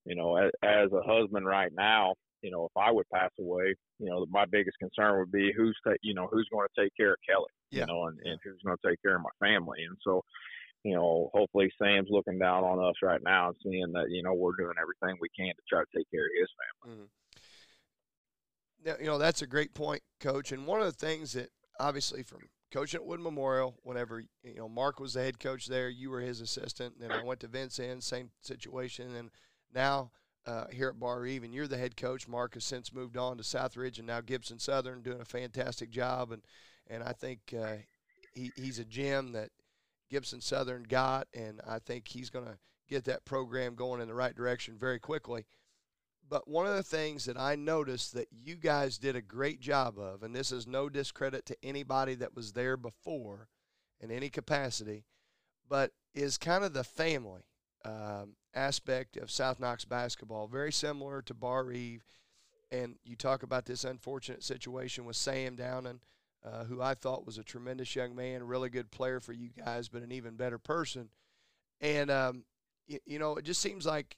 [0.05, 3.73] you know, as, as a husband right now, you know, if I would pass away,
[3.99, 6.91] you know, my biggest concern would be who's, ta- you know, who's going to take
[6.97, 7.81] care of Kelly, Yeah.
[7.81, 9.83] you know, and, and who's going to take care of my family.
[9.87, 10.21] And so,
[10.83, 14.33] you know, hopefully Sam's looking down on us right now and seeing that, you know,
[14.33, 16.49] we're doing everything we can to try to take care of his
[16.83, 16.97] family.
[16.97, 17.05] Mm-hmm.
[18.85, 20.51] Now, you know, that's a great point, Coach.
[20.51, 22.41] And one of the things that obviously from
[22.73, 26.19] coaching at Wood Memorial, whenever you know Mark was the head coach there, you were
[26.19, 26.99] his assistant.
[26.99, 29.15] Then I went to Vincennes, same situation.
[29.15, 29.29] And
[29.73, 30.11] now
[30.45, 32.27] uh, here at Barr-Reeve, and you're the head coach.
[32.27, 36.31] Mark has since moved on to Southridge and now Gibson Southern, doing a fantastic job.
[36.31, 36.41] And
[36.87, 37.77] and I think uh,
[38.33, 39.49] he, he's a gem that
[40.09, 42.57] Gibson Southern got, and I think he's going to
[42.89, 45.45] get that program going in the right direction very quickly.
[46.29, 49.97] But one of the things that I noticed that you guys did a great job
[49.97, 53.47] of, and this is no discredit to anybody that was there before
[53.99, 55.05] in any capacity,
[55.69, 57.43] but is kind of the family
[57.85, 62.03] um, aspect of South Knox basketball, very similar to Barr-Reeve.
[62.71, 65.99] And you talk about this unfortunate situation with Sam Downing,
[66.43, 69.89] uh, who I thought was a tremendous young man, really good player for you guys,
[69.89, 71.09] but an even better person.
[71.81, 72.45] And, um,
[72.87, 74.17] you, you know, it just seems like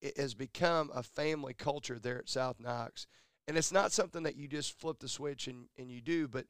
[0.00, 3.06] it has become a family culture there at South Knox.
[3.46, 6.46] And it's not something that you just flip the switch and, and you do, but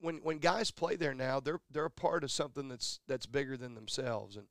[0.00, 3.56] when when guys play there now, they're they're a part of something that's that's bigger
[3.56, 4.36] than themselves.
[4.36, 4.46] And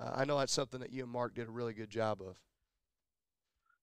[0.00, 2.36] uh, I know that's something that you and Mark did a really good job of.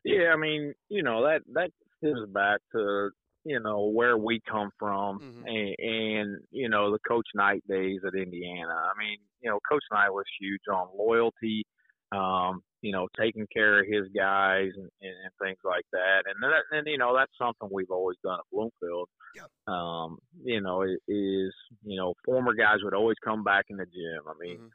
[0.03, 3.10] Yeah, I mean, you know that that stems back to
[3.43, 5.43] you know where we come from, Mhm.
[5.47, 8.73] and, and you know the Coach Knight days at Indiana.
[8.73, 11.65] I mean, you know, Coach Knight was huge on loyalty,
[12.12, 16.23] um, you know, taking care of his guys and, and, and things like that.
[16.27, 19.10] And that, and you know that's something we've always done at Bloomfield.
[19.36, 19.73] Yep.
[19.73, 24.23] Um, you know, is you know former guys would always come back in the gym.
[24.27, 24.69] I mean, Mhm.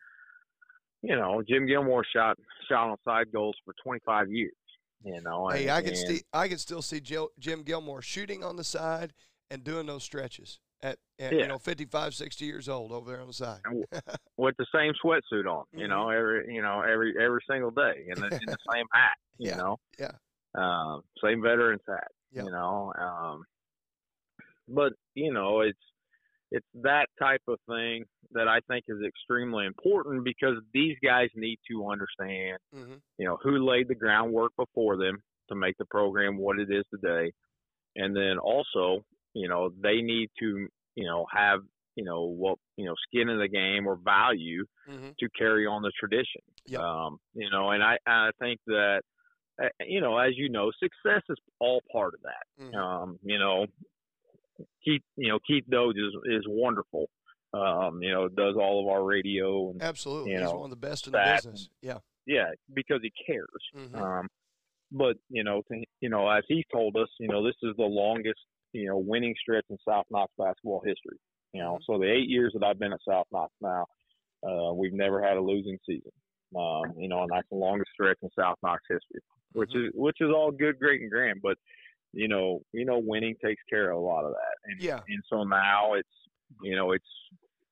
[1.03, 2.39] You know, Jim Gilmore shot
[2.69, 4.53] shot on side goals for 25 years.
[5.05, 8.45] You know, Hey, and- I can see I can still see Jill, Jim Gilmore shooting
[8.45, 9.13] on the side
[9.51, 13.27] and doing those stretches at, at you know 55, 60 years old over there on
[13.27, 13.61] the side.
[14.37, 18.21] with the same sweatsuit on, you know, every you know every every single day, in
[18.21, 20.13] the, in the same hat, you Yeah, know, yeah.
[20.55, 22.45] um, same veterans hat, Yeah.
[22.45, 23.45] you know, um,
[24.69, 25.79] but you know it's
[26.53, 31.59] it's that type of thing that I think is extremely important because these guys need
[31.71, 35.17] to understand, hmm you know, who laid the groundwork before them
[35.49, 37.33] to make the program what it is today,
[37.97, 41.61] and then also, you know, they need to, you know, have
[41.97, 45.83] you know what you know skin in the game or value hmm to carry on
[45.83, 46.43] the tradition.
[46.67, 46.81] Yep.
[46.81, 49.03] Um, you know, and I, I think that,
[49.63, 52.45] uh, you know, as you know, success is all part of that.
[52.65, 53.67] hmm Um, you know,
[54.85, 57.07] Keith, you know, Keith Doge is, is wonderful.
[57.55, 60.77] Um, you know, does all of our radio and Absolutely, you he's one of the
[60.77, 61.69] best in the business.
[61.83, 61.99] Yeah.
[62.27, 63.49] yeah, because he cares.
[63.77, 63.95] Mhm.
[63.95, 64.29] Um,
[64.91, 67.83] but you know, to, you know, as he told us, you know, this is the
[67.85, 68.41] longest,
[68.73, 71.19] you know, winning stretch in South Knox basketball history.
[71.53, 71.85] You know, Mhm.
[71.85, 73.87] so the eight years that I've been at South Knox now,
[74.47, 76.11] uh, we've never had a losing season.
[76.57, 79.21] Um, you know, and that's the longest stretch in South Knox history,
[79.53, 79.89] which Mhm.
[79.89, 81.41] is which is all good, great, and grand.
[81.43, 81.59] But
[82.13, 84.57] you know, you know, winning takes care of a lot of that.
[84.71, 85.01] And Yeah.
[85.09, 86.09] and so now it's
[86.63, 87.09] you know it's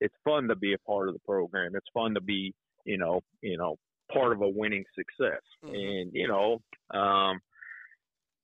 [0.00, 1.72] it's fun to be a part of the program.
[1.74, 3.76] It's fun to be you know you know
[4.12, 5.42] part of a winning success.
[5.64, 5.74] Mhm.
[6.02, 7.40] And you know, um,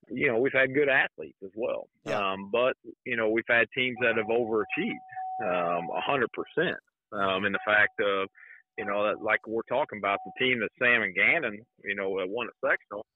[0.09, 1.88] you know, we've had good athletes as well.
[2.04, 2.18] Yeah.
[2.32, 5.09] Um, but you know, we've had teams that have overachieved
[5.42, 6.76] um, a hundred percent.
[7.12, 8.28] Um, in the fact of
[8.78, 12.18] you know that like we're talking about the team that Sam and Gannon you know
[12.20, 13.06] uh, won at sectional.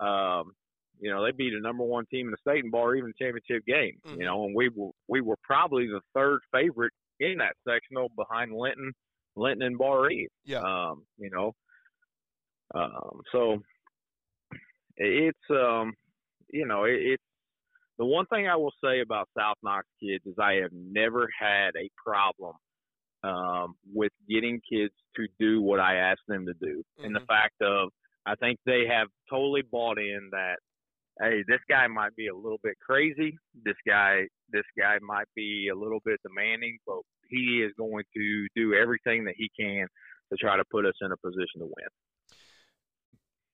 [0.00, 0.52] Um,
[1.00, 3.64] you know, they beat a number one team in the state and bar even championship
[3.66, 4.00] game.
[4.04, 4.18] Mhm.
[4.18, 8.52] You know, and we were we were probably the third favorite in that sectional behind
[8.52, 8.92] Linton,
[9.36, 10.30] Linton and Barr-Reeve.
[10.44, 10.60] Yeah.
[10.60, 11.54] Um, you know,
[12.74, 13.62] um, so
[14.96, 15.94] it's um,
[16.50, 17.22] you know, it, it's
[17.98, 21.70] the one thing I will say about South Knox kids is I have never had
[21.76, 22.56] a problem
[23.22, 26.82] um, with getting kids to do what I ask them to do.
[26.98, 27.26] And the Mhm.
[27.26, 27.90] fact of
[28.24, 30.58] I think they have totally bought in that
[31.22, 33.38] hey, this guy might be a little bit crazy.
[33.64, 38.46] This guy this guy might be a little bit demanding, but he is going to
[38.54, 39.86] do everything that he can
[40.30, 41.88] to try to put us in a position to win.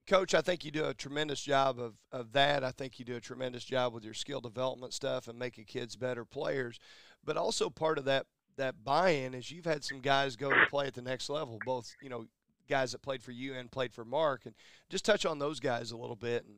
[0.08, 2.64] Coach, I think you do a tremendous job of, of that.
[2.64, 5.96] I think you do a tremendous job with your skill development stuff and making kids
[5.96, 6.78] better players.
[7.22, 8.26] But also part of that
[8.56, 11.94] that buy-in is you've had some guys go to play at the next level, both
[12.02, 12.26] you know
[12.68, 14.54] guys that played for you and played for Mark, and
[14.88, 16.56] just touch on those guys a little bit and,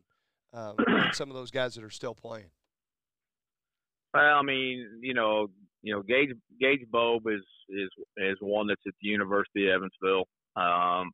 [0.52, 0.76] um,
[1.12, 2.50] some of those guys that are still playing.
[4.14, 5.48] Well, I mean, you know,
[5.82, 10.24] you know, Gage Gage Bobe is is is one that's at the University of Evansville.
[10.56, 11.12] Um,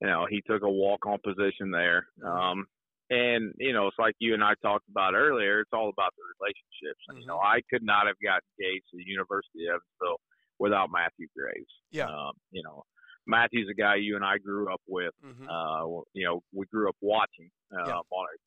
[0.00, 2.06] you know, he took a walk on position there.
[2.26, 2.66] Um,
[3.10, 5.60] and you know, it's like you and I talked about earlier.
[5.60, 7.00] It's all about the relationships.
[7.08, 10.20] And, you know, I could not have gotten engaged to the University of Evansville
[10.58, 11.70] without Matthew Graves.
[11.92, 12.06] Yeah.
[12.06, 12.82] Um, you know,
[13.26, 15.12] Matthew's a guy you and I grew up with.
[15.24, 15.46] Mhm.
[15.48, 17.92] Uh, you know, we grew up watching uh, Yeah.
[18.10, 18.38] on an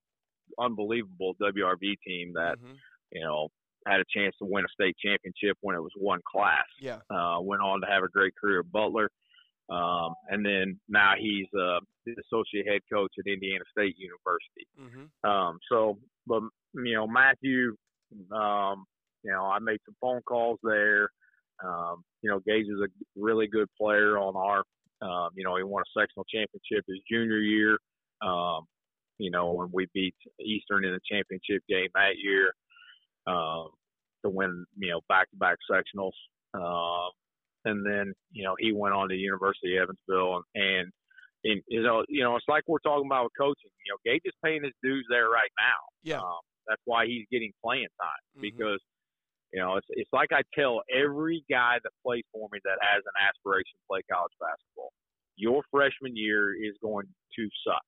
[0.60, 2.76] unbelievable WRV team that Mhm.
[3.12, 3.50] you know
[3.86, 6.66] had a chance to win a state championship when it was one class.
[6.82, 7.00] Yeah.
[7.10, 9.10] Uh, went on to have a great career at Butler.
[9.70, 14.68] Um, and then now he's uh, the associate head coach at Indiana State University.
[14.80, 15.30] Mhm.
[15.30, 16.42] Um, so, but
[16.74, 17.76] you know, Matthew,
[18.32, 18.86] um,
[19.24, 21.10] you know, I made some phone calls there.
[21.64, 24.64] Um, you know, Gage is a really good player on our.
[25.02, 27.78] Um, you know, he won a sectional championship his junior year.
[28.22, 28.66] Um,
[29.18, 32.54] you know, when we beat Eastern in the championship game that year
[33.28, 33.70] um,
[34.24, 36.12] to win, you know, back-to-back sectionals.
[36.54, 37.10] Um,
[37.66, 40.92] and then, you know, he went on to University of Evansville, and, and,
[41.44, 43.72] and you know, you know, it's like we're talking about with coaching.
[43.86, 45.82] You know, Gage is paying his dues there right now.
[46.04, 46.20] Yeah.
[46.20, 48.42] Um, that's why he's getting playing time Mhm.
[48.42, 48.82] because,
[49.54, 53.04] you know, it's it's like I tell every guy that plays for me that has
[53.06, 54.92] an aspiration to play college basketball.
[55.36, 57.06] Your freshman year is going
[57.38, 57.84] to suck.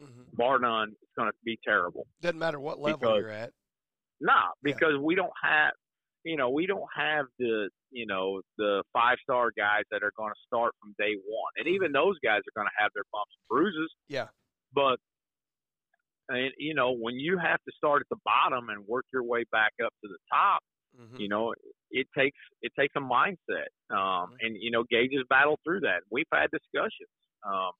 [0.00, 0.36] Mhm.
[0.36, 2.06] Bar none, it's going to be terrible.
[2.20, 3.52] Doesn't matter what level Because- you're at.
[4.20, 4.50] Nah, Yeah.
[4.62, 5.72] because we don't have,
[6.24, 10.32] you know, we don't have the, you know, the five star guys that are going
[10.32, 13.32] to start from day one, and even those guys are going to have their bumps
[13.36, 13.92] and bruises.
[14.08, 14.28] Yeah.
[14.72, 14.98] But,
[16.28, 19.44] and you know, when you have to start at the bottom and work your way
[19.52, 20.62] back up to the top,
[20.98, 21.18] Mhm.
[21.20, 21.52] you know,
[21.90, 23.66] it takes it takes a mindset.
[23.90, 24.36] Um, Mhm.
[24.40, 26.02] and you know, Gage has battled through that.
[26.10, 27.10] We've had discussions.
[27.42, 27.72] Um,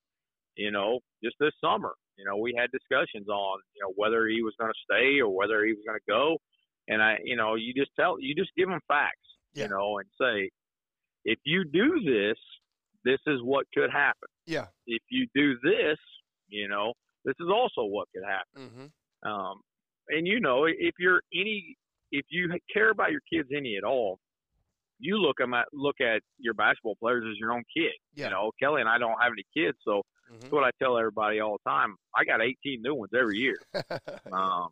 [0.56, 4.42] you know, just this summer, you know, we had discussions on, you know, whether he
[4.42, 6.36] was going to stay or whether he was going to go.
[6.88, 9.16] And I, you know, you just tell, you just give him facts,
[9.54, 9.64] Yeah.
[9.64, 10.50] you know, and say,
[11.24, 12.36] if you do this,
[13.04, 14.28] this is what could happen.
[14.46, 14.66] Yeah.
[14.86, 15.98] If you do this,
[16.48, 16.92] you know,
[17.24, 18.70] this is also what could happen.
[18.70, 19.28] Mm-hmm.
[19.30, 19.60] Um,
[20.08, 21.76] and you know, if you're any,
[22.12, 24.18] if you care about your kids any at all,
[24.98, 27.92] you look at look at your basketball players as your own kid.
[28.14, 28.26] Yeah.
[28.26, 30.40] You know, Kelly and I don't have any kids, so Mhm.
[30.40, 31.96] that's what I tell everybody all the time.
[32.14, 33.56] I got 18 new ones every year.
[34.32, 34.68] Um,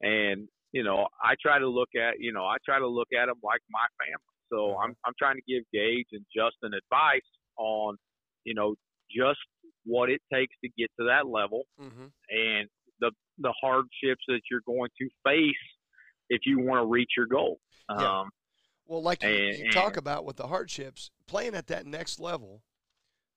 [0.00, 3.26] and you know, I try to look at, you know, I try to look at
[3.26, 4.22] them like my family.
[4.52, 4.84] So Uh-huh.
[4.84, 7.22] I'm I'm trying to give Gage and Justin advice
[7.56, 7.96] on,
[8.44, 8.74] you know,
[9.10, 9.40] just
[9.84, 12.12] what it takes to get to that level Mhm.
[12.28, 12.68] and
[13.00, 15.54] the the hardships that you're going to face
[16.28, 17.58] if you want to reach your goal.
[17.90, 18.20] Yeah.
[18.20, 18.30] Um,
[18.84, 22.18] Well, like you, And- you talk and- about with the hardships, playing at that next
[22.20, 22.62] level.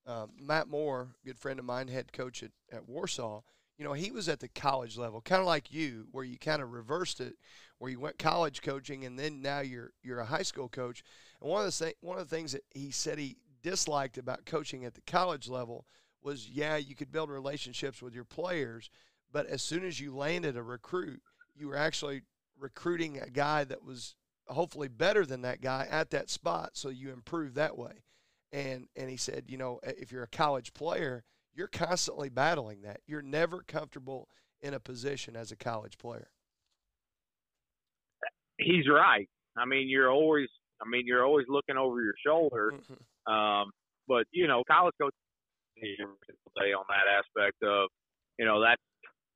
[0.05, 3.41] Um, Matt Moore, good friend of mine, head coach at, at Warsaw.
[3.77, 6.61] You know, he was at the college level, kind of like you, where you kind
[6.61, 7.35] of reversed it,
[7.77, 11.03] where you went college coaching, and then now you're you're a high school coach.
[11.41, 14.45] And one of the th- one of the things that he said he disliked about
[14.45, 15.85] coaching at the college level
[16.21, 18.89] was, yeah, you could build relationships with your players,
[19.31, 21.21] but as soon as you landed a recruit,
[21.55, 22.21] you were actually
[22.59, 24.15] recruiting a guy that was
[24.47, 28.03] hopefully better than that guy at that spot so you improve that way
[28.51, 33.01] and and he said you know if you're a college player you're constantly battling that
[33.05, 34.29] you're never comfortable
[34.61, 36.29] in a position as a college player
[38.61, 39.27] he's right.
[39.57, 40.47] I mean, you're always,
[40.81, 42.71] I mean, you're always looking over your shoulder.
[42.71, 43.31] Mhm.
[43.31, 43.71] Um,
[44.07, 45.13] but you know, college coach
[45.77, 46.15] every
[46.55, 47.89] day on that aspect of,
[48.37, 48.77] you know, that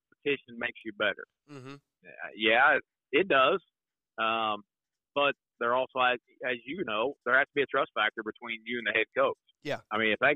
[0.10, 1.26] competition makes you better.
[1.50, 1.82] Mhm.
[2.04, 2.80] Uh, Yeah,
[3.12, 3.62] it does.
[4.18, 4.64] Um,
[5.14, 8.60] but there also, as, as you know, there has to be a trust factor between
[8.66, 9.38] you and the head coach.
[9.64, 9.80] Yeah.
[9.92, 10.36] I mean, if that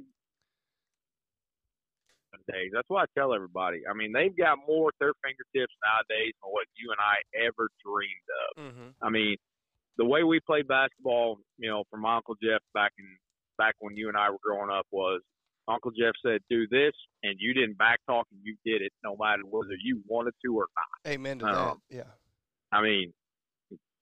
[2.51, 3.82] days, that's what I tell everybody.
[3.89, 7.69] I mean, they've got more at their fingertips nowadays than what you and I ever
[7.86, 8.51] dreamed of.
[8.58, 8.89] Mm-hmm.
[9.01, 9.38] I mean,
[9.97, 13.05] the way we played basketball, you know, from Uncle Jeff back in
[13.58, 15.21] back when you and I were growing up was
[15.67, 19.43] Uncle Jeff said, "Do this," and you didn't backtalk, and you did it, no matter
[19.43, 21.12] whether you wanted to or not.
[21.12, 22.12] amen to Um, that yeah
[22.71, 23.13] I mean,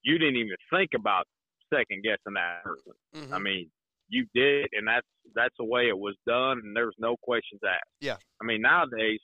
[0.03, 1.25] you didn't even think about
[1.73, 2.93] second guessing that person.
[3.13, 3.33] Mhm.
[3.33, 3.71] I mean,
[4.09, 7.61] you did, and that's that's the way it was done, and there was no questions
[7.67, 7.83] asked.
[7.99, 8.17] Yeah.
[8.41, 9.19] I mean, nowadays,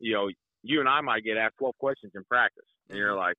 [0.00, 0.28] you know,
[0.62, 3.18] you and I might get asked twelve questions in practice, and you're Mhm.
[3.18, 3.36] like,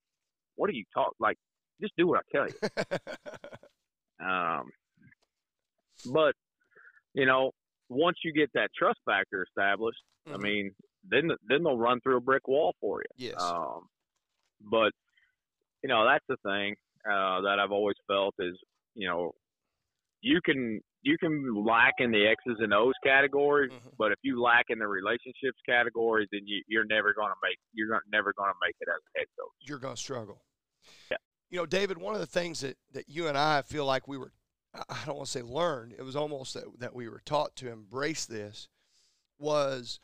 [0.56, 1.16] "What are you talking?
[1.20, 1.38] Like,
[1.82, 2.56] just do what I tell you."
[4.22, 4.70] Um,
[6.12, 6.36] but
[7.14, 7.52] you know,
[7.90, 10.42] once you get that trust factor established, I Mhm.
[10.42, 13.06] mean, then then they'll run through a brick wall for you.
[13.16, 13.88] yes Um,
[14.62, 14.92] but
[15.84, 16.76] you know, that's the thing
[17.10, 18.56] uh, that I've always felt is,
[18.96, 19.32] you know,
[20.22, 23.94] you can you can lack in the X's and O's category, Mhm.
[23.98, 27.58] but if you lack in the relationships category, then you, you're never going to make
[27.74, 29.52] you're gonna, never going to make it as a head coach.
[29.62, 30.42] you're going to struggle.
[31.10, 31.18] Yeah.
[31.50, 34.18] You know, David, one of the things that, that you and I feel like we
[34.18, 34.34] were
[34.90, 37.72] I don't want to say learned, it was almost that, that we were taught to
[37.72, 38.68] embrace this,
[39.40, 40.00] was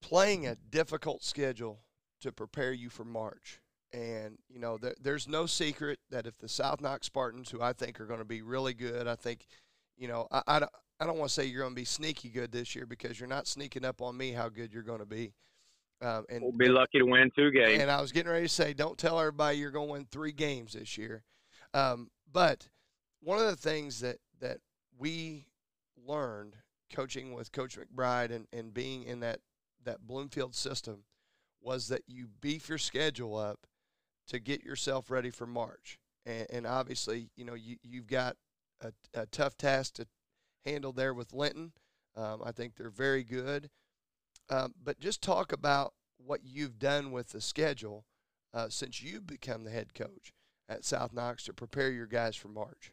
[0.00, 1.80] playing a difficult schedule
[2.20, 3.60] to prepare you for March.
[3.92, 7.72] And, you know, there, there's no secret that if the South Knox Spartans, who I
[7.72, 9.46] think are going to be really good, I think,
[9.96, 12.28] you know, I, I, don't, I don't want to say you're going to be sneaky
[12.28, 15.06] good this year because you're not sneaking up on me how good you're going to
[15.06, 15.34] be.
[16.02, 17.80] Um, and we'll be lucky to win two games.
[17.80, 20.32] And I was getting ready to say, don't tell everybody you're going to win three
[20.32, 21.24] games this year.
[21.74, 22.68] Um, but
[23.20, 24.58] one of the things that that
[24.98, 25.46] we
[26.06, 26.56] learned
[26.92, 29.40] coaching with Coach McBride and, and being in that
[29.84, 31.04] that Bloomfield system
[31.60, 33.66] was that you beef your schedule up
[34.30, 35.98] to get yourself ready for March.
[36.24, 38.36] And, and obviously, you know, you, you've got
[38.80, 40.06] a, a, tough task to
[40.64, 41.72] handle there with Linton.
[42.16, 43.70] Um, I think they're very good.
[44.48, 48.04] Um, but just talk about what you've done with the schedule
[48.54, 50.32] uh, since you've become the head coach
[50.68, 52.92] at South Knox to prepare your guys for March.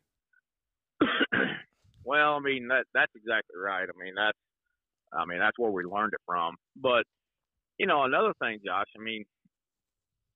[2.04, 3.88] well, I mean that that's exactly right.
[3.88, 4.38] I mean that's
[5.13, 6.56] I mean that's where we learned it from.
[6.76, 7.04] But
[7.78, 8.88] you know another thing, Josh.
[8.97, 9.26] I mean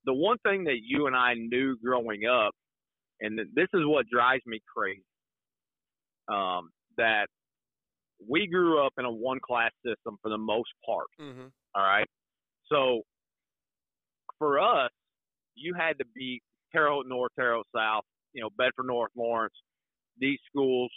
[0.04, 2.52] the one thing that you and I knew growing up,
[3.20, 5.02] and this is what drives me crazy,
[6.28, 7.26] um, that
[8.28, 11.06] we grew up in a one class system for the most part.
[11.20, 11.46] Mm-hmm.
[11.74, 12.06] All right.
[12.70, 13.02] So
[14.38, 14.90] for us,
[15.54, 19.54] you had to beat Terre Haute North, Terre Haute South, you know, Bedford North, Lawrence,
[20.18, 20.90] these schools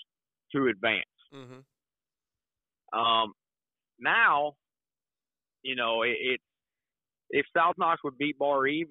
[0.53, 1.03] to advance.
[1.33, 2.99] Mm-hmm.
[2.99, 3.33] Um,
[3.99, 4.53] now,
[5.63, 6.39] you know, it, it
[7.29, 8.87] if South Knox would beat Barr-Reeve,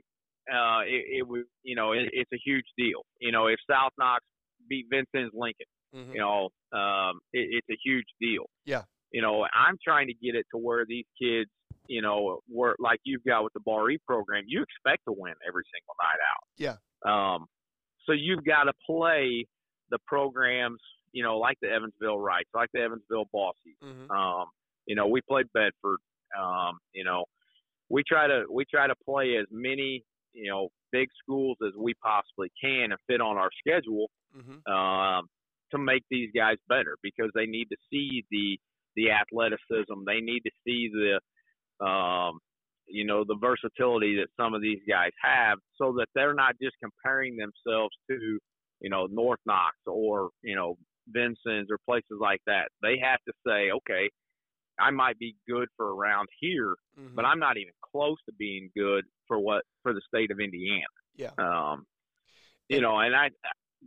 [0.53, 3.03] uh, it, it would, you know, it, it's a huge deal.
[3.21, 4.25] You know, if South Knox
[4.69, 6.13] beat Vincennes Lincoln, mm-hmm.
[6.13, 8.45] you know, um, it, it's a huge deal.
[8.65, 8.83] Yeah.
[9.13, 11.51] You know, I'm trying to get it to where these kids,
[11.87, 15.35] you know, were like you've got with the Bar E program, you expect to win
[15.47, 16.45] every single night out.
[16.59, 16.77] Yeah.
[17.07, 17.47] Um,
[18.07, 19.47] so you've got to play
[19.91, 20.81] the programs,
[21.13, 23.79] you know, like the Evansville Reitz, like the Evansville Bossies.
[23.83, 24.11] Mm-hmm.
[24.11, 24.47] Um,
[24.87, 25.99] you know, we played Bedford.
[26.37, 27.25] Um, you know,
[27.91, 31.95] we try to we try to play as many you know big schools as we
[31.95, 34.73] possibly can and fit on our schedule mm-hmm.
[34.73, 35.27] um,
[35.71, 38.59] to make these guys better because they need to see the
[38.97, 40.05] the athleticism.
[40.07, 42.39] They need to see the um,
[42.87, 46.77] you know the versatility that some of these guys have, so that they're not just
[46.83, 48.39] comparing themselves to
[48.81, 50.77] you know North Knox or you know
[51.09, 52.69] Vincennes or places like that.
[52.83, 54.11] They have to say, okay,
[54.79, 57.15] I might be good for around here, mm-hmm.
[57.15, 60.85] but I'm not even close to being good for what for the state of Indiana.
[61.17, 61.31] Yeah.
[61.39, 61.87] Um,
[62.69, 63.31] you know, and I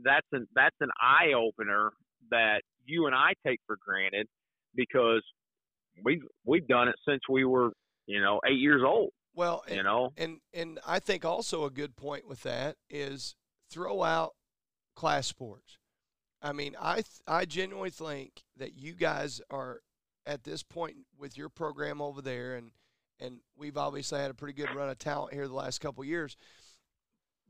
[0.04, 1.91] that's an that's an eye opener
[2.32, 4.28] that you and I take for granted
[4.76, 5.23] because
[6.04, 7.71] we've we've done it since we were
[8.06, 9.12] you know eight years old.
[9.36, 13.36] Well, and, you know, and and I think also a good point with that is
[13.69, 14.34] throw out
[14.95, 15.78] class sports.
[16.41, 19.82] I mean, I th- I genuinely think that you guys are
[20.27, 22.71] at this point with your program over there, and
[23.19, 26.37] and we've obviously had a pretty good run of talent here the last couple years.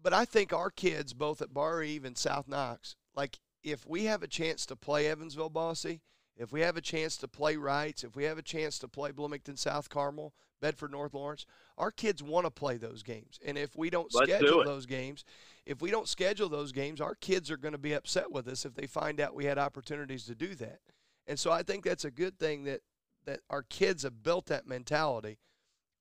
[0.02, 4.24] But I think our kids, both at Barr-Reeve and South Knox, like if we have
[4.24, 6.00] a chance to play Evansville Bosse,
[6.38, 9.12] if we have a chance to play Reitz, if we have a chance to play
[9.12, 11.46] Bloomington South Carmel, Bedford North Lawrence,
[11.78, 13.40] our kids want to play those games.
[13.46, 15.26] And if we don't Let's schedule do those games,
[15.66, 18.66] if we don't schedule those games, our kids are going to be upset with us
[18.66, 20.80] if they find out we had opportunities to do that.
[21.28, 22.82] And so I think that's a good thing that
[23.26, 25.38] that our kids have built that mentality.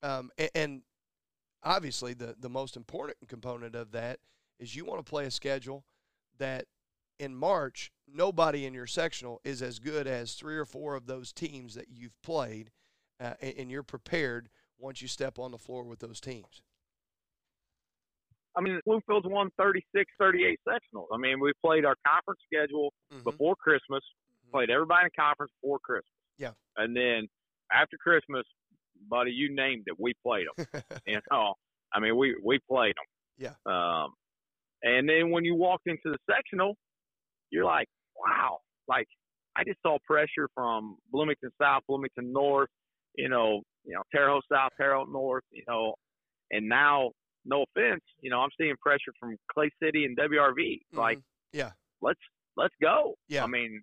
[0.03, 0.83] Um, and, and
[1.63, 4.21] obviously, the the most important component of that
[4.59, 5.85] is you want to play a schedule
[6.39, 6.67] that
[7.19, 11.33] in March nobody in your sectional is as good as three or four of those
[11.33, 12.71] teams that you've played,
[13.21, 16.63] uh, and, and you're prepared once you step on the floor with those teams.
[18.55, 21.07] I mean, Bloomfield's won 36, 38 sectionals.
[21.13, 23.25] I mean, we played our conference schedule Mhm.
[23.25, 24.03] before Christmas,
[24.51, 26.11] played everybody in the conference before Christmas.
[26.39, 26.51] Yeah.
[26.77, 27.29] And then
[27.73, 28.45] after Christmas,
[29.09, 30.67] buddy, you named it, we played them.
[31.07, 31.55] you know,
[31.93, 33.07] I mean, we we played them.
[33.39, 33.55] Yeah.
[33.67, 34.15] Um,
[34.83, 36.77] and then when you walked into the sectional,
[37.51, 38.59] you're like, wow,
[38.89, 39.07] like
[39.57, 42.69] I just saw pressure from Bloomington South, Bloomington North,
[43.17, 45.95] you know, you know, Terre Haute South, Terre Haute North, you know,
[46.51, 47.11] and now,
[47.45, 50.81] no offense, you know, I'm seeing pressure from Clay City and WRV.
[50.93, 51.23] Like, Mhm.
[51.53, 52.21] yeah, let's
[52.57, 53.15] let's go.
[53.29, 53.45] Yeah.
[53.45, 53.83] I mean,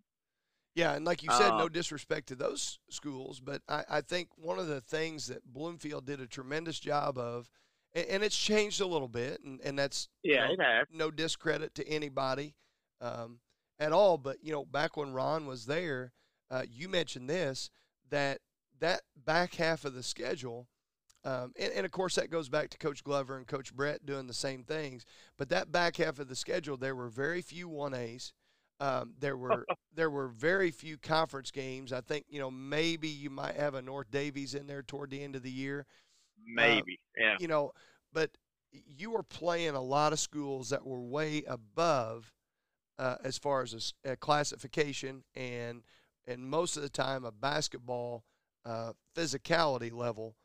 [0.76, 4.30] Yeah, and like you said, no Uh, disrespect to those schools, but I, I think
[4.36, 7.48] one of the things that Bloomfield did a tremendous job of,
[7.94, 10.88] and, and it's changed a little bit, and, and that's you yeah, know, it has.
[10.92, 12.56] no discredit to anybody
[13.02, 13.40] um,
[13.80, 14.18] at all.
[14.18, 16.12] But you know, back when Ron was there,
[16.50, 17.70] uh, you mentioned this
[18.10, 18.40] that
[18.80, 20.68] that back half of the schedule,
[21.24, 24.26] um, and, and of course that goes back to Coach Glover and Coach Brett doing
[24.26, 25.06] the same things.
[25.38, 28.34] But that back half of the schedule, there were very few one A's.
[28.80, 29.66] Um, there were
[29.96, 31.94] there were very few conference games.
[31.94, 35.24] I think you know maybe you might have a North Daviess in there toward the
[35.24, 35.86] end of the year.
[36.46, 37.38] Maybe, yeah.
[37.40, 37.72] You know,
[38.12, 38.32] but
[38.72, 42.34] you were playing a lot of schools that were way above
[43.00, 45.84] uh, as far as a classification and
[46.28, 48.24] and most of the time a basketball
[48.66, 50.36] uh, physicality level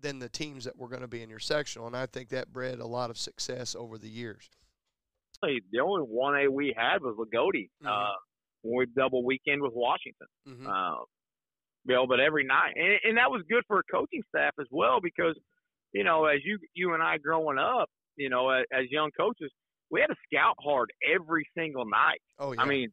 [0.00, 1.86] than the teams that were going to be in your sectional.
[1.86, 4.50] And I think that bred a lot of success over the years.
[5.42, 7.86] The only one A we had was Loogootee Mhm.
[7.88, 8.14] uh,
[8.62, 10.26] when we double weekend with Washington.
[10.48, 10.66] Mm-hmm.
[10.66, 10.98] Uh,
[11.84, 14.68] you know, but every night, and, and that was good for a coaching staff as
[14.70, 15.36] well because,
[15.92, 19.50] you know, as you you and I growing up, you know, as, as young coaches,
[19.90, 22.20] we had to scout hard every single night.
[22.38, 22.60] oh yeah.
[22.62, 22.92] I mean,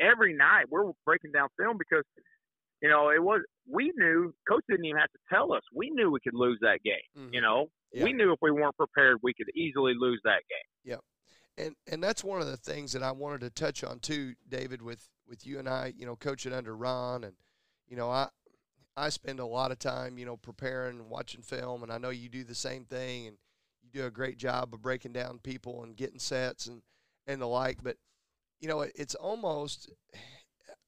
[0.00, 2.04] every night we're breaking down film because,
[2.82, 5.62] you know, it was we knew coach didn't even have to tell us.
[5.74, 7.00] We knew we could lose that game.
[7.16, 7.32] Mhm.
[7.32, 8.04] You know, Yeah.
[8.04, 10.98] we knew if we weren't prepared, we could easily lose that game.
[11.58, 14.82] And and that's one of the things that I wanted to touch on too, David,
[14.82, 17.34] with with you and I, you know, coaching under Ron, and
[17.88, 18.28] you know, I
[18.96, 22.28] I spend a lot of time, you know, preparing watching film, and I know you
[22.28, 23.36] do the same thing, and
[23.82, 26.82] you do a great job of breaking down people and getting sets and
[27.26, 27.82] and the like.
[27.82, 27.96] But
[28.60, 29.90] you know, it, it's almost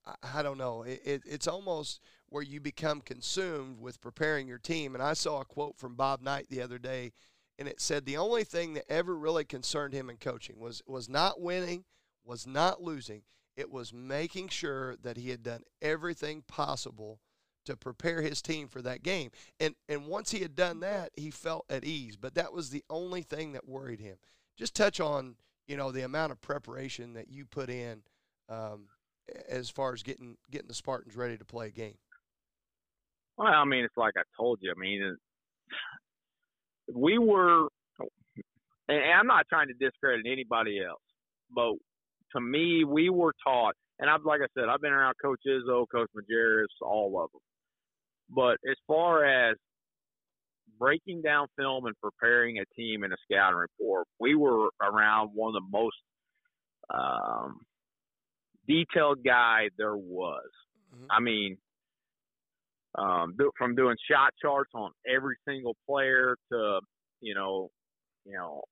[0.06, 4.58] I, I don't know, it, it, it's almost where you become consumed with preparing your
[4.58, 4.94] team.
[4.94, 7.12] And I saw a quote from Bob Knight the other day
[7.58, 11.08] and it said the only thing that ever really concerned him in coaching was was
[11.08, 11.84] not winning,
[12.24, 13.22] was not losing.
[13.56, 17.20] It was making sure that he had done everything possible
[17.64, 19.30] to prepare his team for that game.
[19.58, 22.16] And and once he had done that, he felt at ease.
[22.16, 24.16] But that was the only thing that worried him.
[24.56, 25.36] Just touch on
[25.66, 28.02] you know the amount of preparation that you put in
[28.48, 28.86] um,
[29.48, 31.98] as far as getting getting the Spartans ready to play a game.
[33.36, 34.72] Well, I mean, it's like I told you.
[34.74, 35.16] I mean,
[36.94, 37.68] we were,
[38.88, 41.02] and I'm not trying to discredit anybody else,
[41.54, 41.74] but
[42.32, 45.86] to me, we were taught, and I've like I said, I've been around Coach Izzo,
[45.90, 47.40] Coach Majerus, all of them.
[48.30, 49.56] But as far as
[50.78, 55.54] breaking down film and preparing a team in a scouting report, we were around one
[55.54, 55.96] of the most
[56.92, 57.60] um,
[58.66, 60.48] detailed guy there was.
[60.94, 61.06] Mhm.
[61.10, 61.58] I mean,
[62.96, 66.80] um, do, from doing shot charts on every single player to,
[67.20, 67.68] you know,
[68.24, 68.62] you know,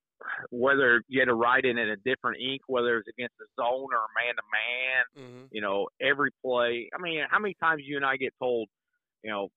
[0.51, 3.47] whether you had to write it in a different ink, whether it was against the
[3.61, 6.89] zone or man to man, you know, every play.
[6.99, 8.69] I mean, how many times you and I get told,
[9.23, 9.49] you know,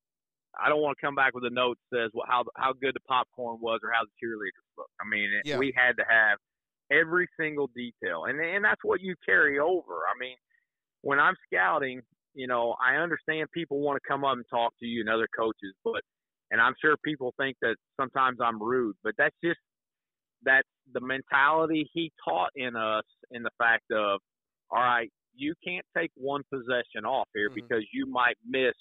[0.61, 2.93] I don't want to come back with a note that says well, how how good
[2.95, 4.91] the popcorn was or how the cheerleaders looked.
[4.99, 5.57] I mean, Yeah.
[5.57, 6.39] we had to have
[6.91, 9.93] every single detail, and and that's what you carry over.
[10.09, 10.35] I mean,
[11.01, 12.01] when I'm scouting,
[12.39, 15.27] you know, I understand people want to come up and talk to you and other
[15.37, 16.01] coaches, but
[16.51, 19.59] and I'm sure people think that sometimes I'm rude, but that's just
[20.43, 24.21] that's the mentality he taught in us in the fact of,
[24.71, 27.55] all right, you can't take one possession off here Mhm.
[27.55, 28.77] because you might miss,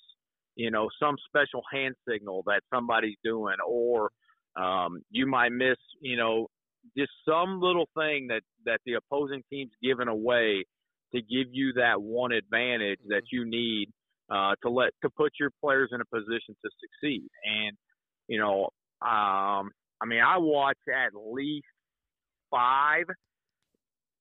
[0.54, 4.12] you know, some special hand signal that somebody's doing, or
[4.54, 6.46] um, you might miss, you know,
[6.96, 10.64] just some little thing that that the opposing team's giving away
[11.14, 13.90] to give you that one advantage that you need
[14.30, 17.28] uh, to let to put your players in a position to succeed.
[17.44, 17.76] And
[18.26, 18.64] you know,
[19.00, 21.66] um, I mean, I watch at least
[22.50, 23.04] five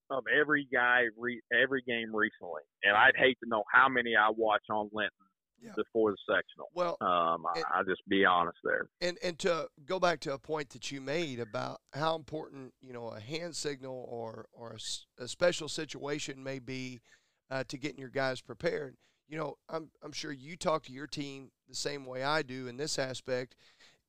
[0.09, 4.29] of every guy re- every game recently, and I'd hate to know how many I
[4.35, 5.11] watch on Linton
[5.59, 5.71] Yeah.
[5.75, 6.69] before the sectional.
[6.75, 8.89] Well, Um, I, And- I'll just be honest there.
[9.01, 12.93] and and to go back to a point that you made about how important you
[12.93, 14.77] know a hand signal or or
[15.17, 17.01] a special situation may be
[17.49, 18.97] uh, to getting your guys prepared.
[19.27, 22.67] You know, I'm I'm sure you talk to your team the same way I do
[22.67, 23.55] in this aspect.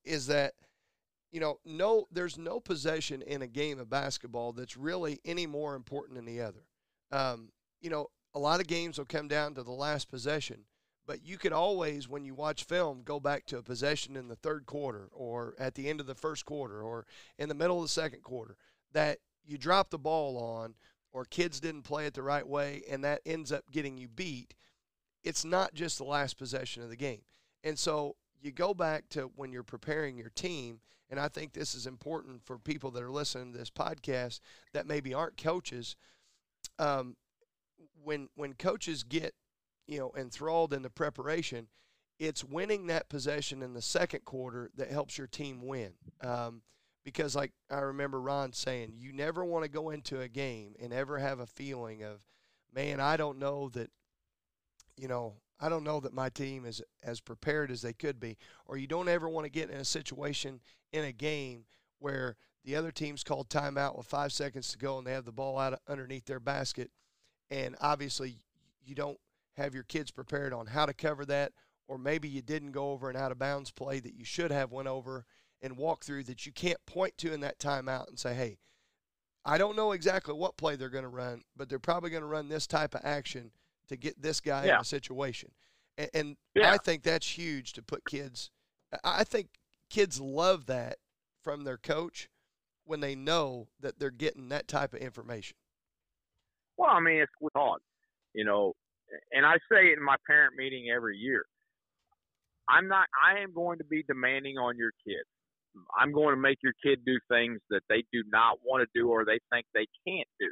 [0.04, 0.54] Is that
[1.32, 5.74] you know no there's no possession in a game of basketball that's really any more
[5.74, 6.66] important than the other.
[7.10, 10.64] Um, you know, a lot of games will come down to the last possession
[11.08, 14.36] but you could always, when you watch film, go back to a possession in the
[14.36, 17.06] third quarter or at the end of the first quarter or
[17.38, 18.58] in the middle of the second quarter
[18.92, 20.74] that you dropped the ball on
[21.10, 24.54] or kids didn't play it the right way and that ends up getting you beat.
[25.24, 27.22] It's not just the last possession of the game.
[27.64, 31.74] And so you go back to when you're preparing your team, and I think this
[31.74, 34.40] is important for people that are listening to this podcast
[34.74, 35.96] that maybe aren't coaches.
[36.78, 37.16] Um,
[38.04, 39.34] when when coaches get
[39.88, 41.66] you know, enthralled in the preparation,
[42.18, 45.94] it's winning that possession in the second quarter that helps your team win.
[46.20, 46.62] Um,
[47.04, 50.92] because, like I remember Ron saying, you never want to go into a game and
[50.92, 52.20] ever have a feeling of,
[52.72, 53.90] man, I don't know that,
[54.96, 58.36] you know, I don't know that my team is as prepared as they could be.
[58.66, 60.60] Or you don't ever want to get in a situation
[60.92, 61.64] in a game
[61.98, 65.32] where the other team's called timeout with five seconds to go and they have the
[65.32, 66.90] ball out underneath their basket
[67.50, 68.36] and obviously
[68.84, 69.18] you don't
[69.58, 71.52] have your kids prepared on how to cover that,
[71.86, 74.72] or maybe you didn't go over an out of bounds play that you should have
[74.72, 75.26] went over
[75.60, 78.58] and walk through that you can't point to in that timeout and say, hey,
[79.44, 82.28] I don't know exactly what play they're going to run, but they're probably going to
[82.28, 83.50] run this type of action
[83.88, 84.76] to get this guy Yeah.
[84.76, 85.50] in a situation.
[85.96, 86.72] And, and Yeah.
[86.72, 88.50] I think that's huge to put kids.
[89.02, 89.48] I think
[89.90, 90.96] kids love that
[91.42, 92.28] from their coach
[92.84, 95.56] when they know that they're getting that type of information.
[96.76, 97.82] Well, I mean, it's taught,
[98.34, 98.74] you know,
[99.32, 101.44] and I say it in my parent meeting every year.
[102.68, 103.06] I'm not.
[103.16, 105.28] I am going to be demanding on your kids.
[105.98, 109.08] I'm going to make your kid do things that they do not want to do
[109.08, 110.50] or they think they can't do.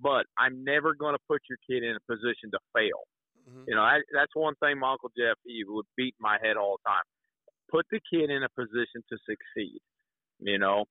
[0.00, 3.04] But I'm never going to put your kid in a position to fail.
[3.48, 3.64] Mhm.
[3.68, 6.78] You know, I, that's one thing my Uncle Jeff he would beat my head all
[6.78, 7.04] the time.
[7.70, 9.80] Put the kid in a position to succeed.
[10.38, 10.84] You know,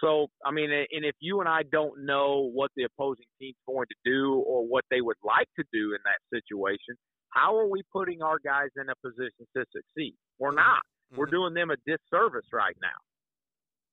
[0.00, 3.86] so I mean, and if you and I don't know what the opposing team's going
[3.86, 6.96] to do or what they would like to do in that situation,
[7.30, 10.16] how are we putting our guys in a position to succeed?
[10.38, 10.56] We're Mhm.
[10.56, 10.82] not.
[11.16, 11.30] We're Mhm.
[11.30, 12.96] doing them a disservice right now.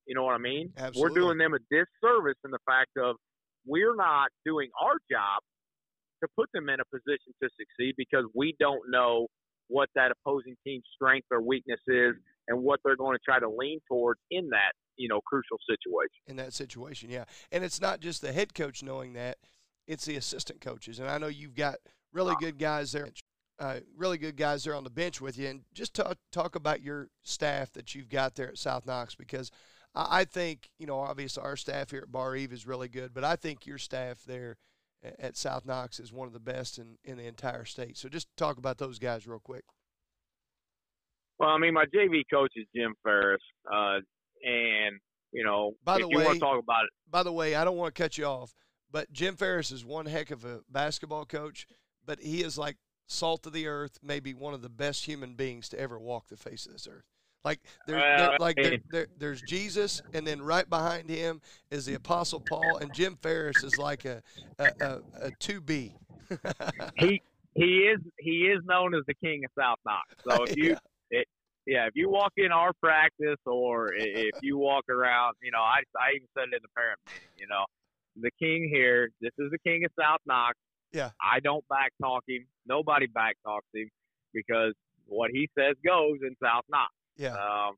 [0.05, 0.73] You know what I mean?
[0.77, 1.01] Absolutely.
[1.01, 3.17] We're doing them a disservice in the fact of
[3.65, 5.43] we're not doing our job
[6.23, 9.27] to put them in a position to succeed because we don't know
[9.67, 12.15] what that opposing team's strength or weakness is
[12.47, 16.21] and what they're going to try to lean towards in that, you know, crucial situation.
[16.27, 17.09] in that situation.
[17.09, 19.37] Yeah, and it's not just the head coach knowing that;
[19.87, 20.99] it's the assistant coaches.
[20.99, 21.75] And I know you've got
[22.13, 23.09] really good guys there,
[23.59, 25.47] uh, really good guys there on the bench with you.
[25.47, 29.51] And just talk talk about your staff that you've got there at South Knox because
[29.95, 33.23] I, I think you know obviously our staff here at Barr-Reeve is really good, but
[33.23, 34.57] I think your staff there
[35.19, 37.97] at South Knox is one of the best in in the entire state.
[37.97, 39.63] So just talk about those guys real quick.
[41.39, 43.97] Well, I mean, my JV coach is Jim Ferris, uh,
[44.43, 44.99] and
[45.31, 47.63] you know, By the you want way- to talk about it, by the way, I
[47.63, 48.53] don't want to cut you off,
[48.91, 51.67] but Jim Ferris is one heck of a basketball coach,
[52.05, 52.77] but he is like
[53.07, 56.37] salt of the earth, maybe one of the best human beings to ever walk the
[56.37, 57.05] face of this earth.
[57.43, 61.85] Like there, Well, there- like there, there, there's Jesus, and then right behind him is
[61.85, 64.23] the Apostle Paul, and Jim Ferris is like a
[64.59, 65.93] a, a, a two B.
[66.97, 67.21] he
[67.53, 70.07] he is he is known as the king of South Knox.
[70.27, 70.77] So if you yeah,
[71.87, 76.15] if you walk in our practice or if you walk around, you know, I I
[76.15, 77.65] even said it in the parent meeting, you know,
[78.19, 80.55] the king here, this is the king of South Knox.
[80.93, 81.09] Yeah.
[81.21, 82.45] I don't back talk him.
[82.65, 83.89] Nobody back talks him
[84.33, 84.73] because
[85.05, 86.91] what he says goes in South Knox.
[87.17, 87.75] yeah, Um,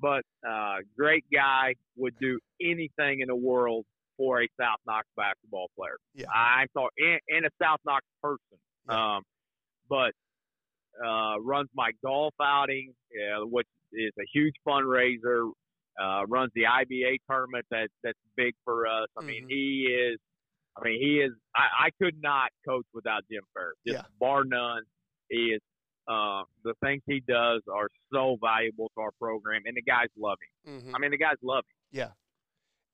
[0.00, 3.84] but uh, great guy would do anything in the world
[4.16, 5.96] for a South Knox basketball player.
[6.14, 6.26] Yeah.
[6.34, 8.58] I'm talking and, and a South Knox person.
[8.88, 9.16] Yeah.
[9.16, 9.22] Um,
[9.88, 10.12] but
[11.04, 15.50] uh, runs my golf outing, yeah, which is a huge fundraiser.
[16.00, 19.06] Uh, runs the IBA tournament that that's big for us.
[19.16, 19.50] I mean, Mhm.
[19.50, 20.18] he is.
[20.76, 21.30] I mean, he is.
[21.54, 23.76] I, I could not coach without Jim Ferris.
[23.86, 24.08] Just Yeah.
[24.18, 24.82] bar none.
[25.30, 25.60] He is
[26.08, 30.36] uh, the things he does are so valuable to our program, and the guys love
[30.66, 30.80] him.
[30.82, 30.94] Mhm.
[30.94, 31.76] I mean, the guys love him.
[31.92, 32.10] yeah,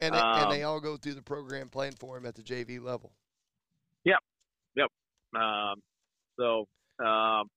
[0.00, 2.42] and they, and um, they all go through the program playing for him at the
[2.42, 3.12] JV level.
[4.04, 4.20] Yep,
[4.76, 4.90] yep.
[5.34, 5.82] Um,
[6.38, 6.68] so
[7.04, 7.50] um,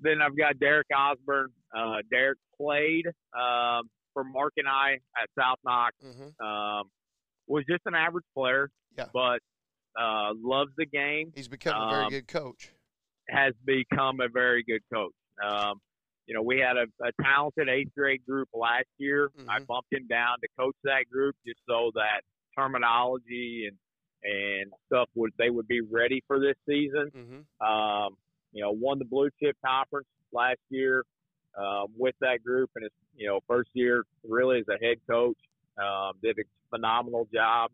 [0.00, 1.50] then I've got Derek Osborne.
[1.76, 5.94] Uh, Derek played um, for Mark and I at South Knox.
[6.02, 6.90] hmm Um,
[7.46, 9.06] was just an average player, Yeah.
[9.12, 9.40] but
[10.00, 11.32] uh, loves the game.
[11.34, 12.70] He's become a very Um, good coach.
[13.28, 15.12] Has become a very good coach.
[15.44, 15.80] Um,
[16.26, 19.30] you know, we had a, a talented eighth grade group last year.
[19.48, 19.66] I Mhm.
[19.66, 22.22] bumped him down to coach that group just so that
[22.56, 23.76] terminology and
[24.22, 27.08] and stuff would they would be ready for this season.
[27.10, 28.16] hmm Um,
[28.52, 31.04] you know, won the blue chip conference last year
[31.58, 35.38] um, with that group, and it's you know first year really as a head coach.
[35.78, 37.70] Um, did a phenomenal job.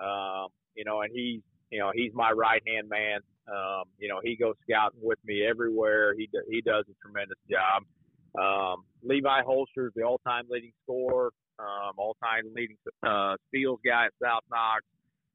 [0.00, 1.40] Um, you know, and he's
[1.70, 3.20] you know he's my right hand man.
[3.48, 6.14] Um, you know, he goes scouting with me everywhere.
[6.14, 7.82] He do, he does a tremendous job.
[8.38, 13.80] Um, Levi Holster is the all time leading scorer, um, all time leading uh, steals
[13.84, 14.84] guy at South Knox.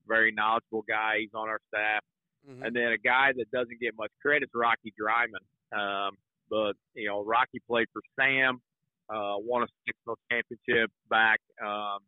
[0.08, 1.20] Very knowledgeable guy.
[1.22, 2.04] He's on our staff.
[2.46, 5.44] Hmm And then a guy that doesn't get much credit is Rocky Dryman.
[5.78, 6.18] Um,
[6.50, 8.62] but you know, Rocky played for Sam,
[9.10, 12.00] uh, won a sectional championship back um,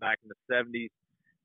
[0.00, 0.90] back in the seventies,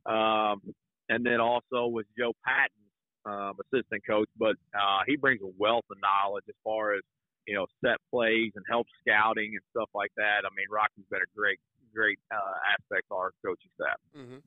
[0.05, 0.61] um,
[1.09, 2.87] and then also was Joe Patton's
[3.25, 4.29] um, assistant coach.
[4.37, 7.01] But uh, he brings a wealth of knowledge as far as
[7.47, 10.45] you know set plays and help scouting and stuff like that.
[10.45, 11.59] I mean, Rocky's been a great
[11.93, 13.99] great uh, aspect of our coaching staff.
[14.15, 14.37] hmm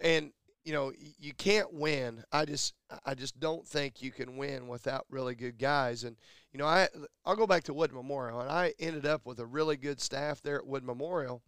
[0.00, 0.32] And
[0.64, 2.22] you know you can't win.
[2.32, 6.04] I just I just don't think you can win without really good guys.
[6.04, 6.16] And
[6.52, 6.88] you know I
[7.24, 10.42] I'll go back to Wood Memorial, and I ended up with a really good staff
[10.42, 11.42] there at Wood Memorial.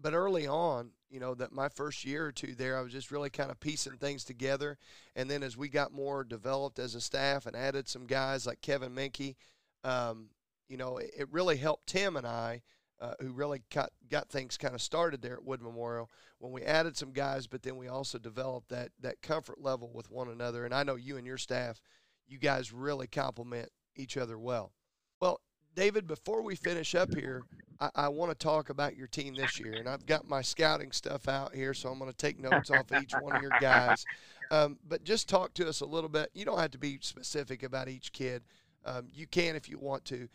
[0.00, 3.10] But early on, you know, that my first year or two there, I was just
[3.10, 4.78] really kind of piecing things together.
[5.16, 8.60] And then as we got more developed as a staff and added some guys like
[8.60, 9.36] Kevin Minke,
[9.84, 10.30] um,
[10.68, 12.62] you know, it, it really helped Tim and I.
[13.00, 16.62] Uh, who really got, got things kind of started there at Wood Memorial when we
[16.62, 20.64] added some guys, but then we also developed that that comfort level with one another.
[20.64, 21.80] And I know you and your staff,
[22.26, 24.72] you guys really complement each other well.
[25.20, 25.40] Well,
[25.76, 27.44] David, before we finish up here,
[27.78, 30.90] I, I want to talk about your team this year, and I've got my scouting
[30.90, 33.52] stuff out here, so I'm going to take notes off of each one of your
[33.60, 34.04] guys.
[34.50, 36.30] Um, but just talk to us a little bit.
[36.34, 38.42] You don't have to be specific about each kid.
[38.84, 40.28] Um, you can if you want to,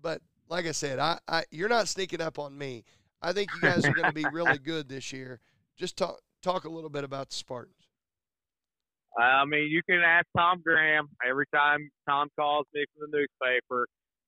[0.00, 2.84] but like I said, I, I you're not sneaking up on me.
[3.22, 5.40] I think you guys are going to be really good this year.
[5.76, 7.74] Just talk talk a little bit about the Spartans.
[9.18, 13.86] I mean, you can ask Tom Graham every time Tom calls me from the newspaper.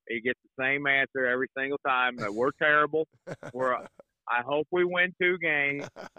[0.09, 3.09] He gets the same answer every single time that we're terrible.
[3.53, 5.89] We're I hope we win two games,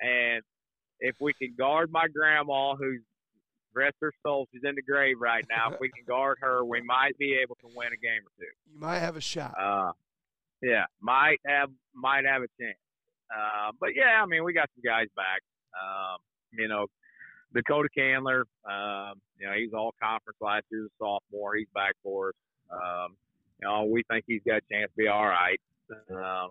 [0.00, 0.42] and
[1.00, 3.00] if we can guard my grandma, who's
[3.74, 5.72] rest her soul, she's in the grave right now.
[5.72, 8.72] If we can guard her, we might be able to win a game or two.
[8.72, 9.54] You might have a shot.
[9.58, 9.92] Uh,
[10.62, 12.78] yeah, might have might have a chance.
[13.30, 15.40] Uh, but yeah, I mean, we got some guys back.
[15.74, 16.18] Um,
[16.52, 16.86] you know,
[17.54, 21.56] Dakota Candler, um, you know, he's all conference last year, a sophomore.
[21.56, 22.34] He's back for us.
[22.70, 23.16] Um,
[23.60, 25.60] you know, we think he's got a chance to be all right.
[26.10, 26.50] Um,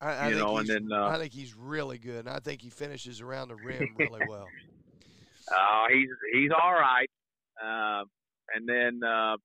[0.00, 2.26] I, I you know, and then, uh, I think he's really good.
[2.26, 4.46] And I think he finishes around the rim really well.
[5.50, 7.08] Uh, he's he's all right.
[7.62, 8.06] Um,
[8.54, 9.36] and then uh,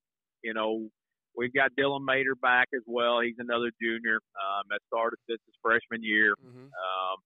[0.43, 0.87] you know
[1.35, 3.19] we've got Dylan Mater back as well.
[3.21, 6.33] He's another junior um, that started since his freshman year.
[6.41, 7.17] hmm Um,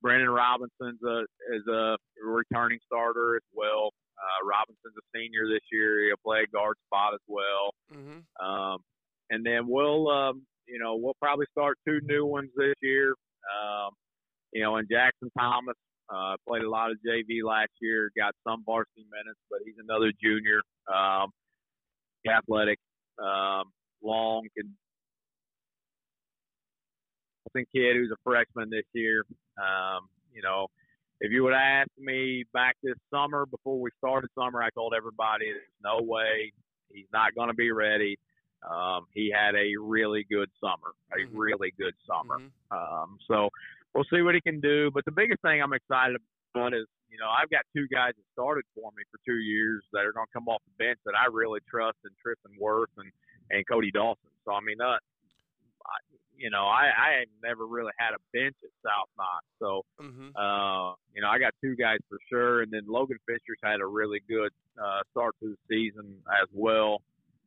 [0.00, 1.22] Brendan Robinson's a
[1.54, 3.90] is a returning starter as well.
[4.18, 6.06] Uh, Robinson's a senior this year.
[6.06, 7.72] He'll play a guard spot as well.
[7.92, 8.78] hmm Um,
[9.30, 13.14] and then we'll, um, you know, we'll probably start two new ones this year.
[13.54, 13.90] Um,
[14.52, 15.76] you know, and Jackson Thomas
[16.12, 20.12] uh, played a lot of JV last year, got some varsity minutes, but he's another
[20.22, 20.60] junior,
[20.92, 21.30] um,
[22.28, 22.78] athletic,
[23.18, 24.68] um, long, and
[27.46, 29.24] I think kid who's a freshman this year.
[29.58, 30.68] Um, you know,
[31.20, 35.46] if you would asked me back this summer before we started summer, I told everybody
[35.46, 36.52] there's no way
[36.92, 38.18] he's not going to be ready.
[38.68, 41.30] Um, he had a really good summer, a Mhm.
[41.32, 42.38] really good summer.
[42.38, 42.52] Mhm.
[42.70, 43.50] Um, so
[43.94, 44.90] we'll see what he can do.
[44.92, 46.16] But the biggest thing I'm excited
[46.54, 49.84] about is, you know, I've got two guys that started for me for two years
[49.92, 52.92] that are going to come off the bench that I really trust in Tristan Worth
[52.96, 53.12] and,
[53.50, 54.32] and Cody Dawson.
[54.44, 55.96] So, I mean, uh, I,
[56.36, 59.44] you know, I, I had never really had a bench at South Knox.
[59.60, 62.62] So, hmm uh, you know, I got two guys for sure.
[62.62, 64.50] And then Logan Fisher's had a really good
[64.82, 67.02] uh, start to the season as well.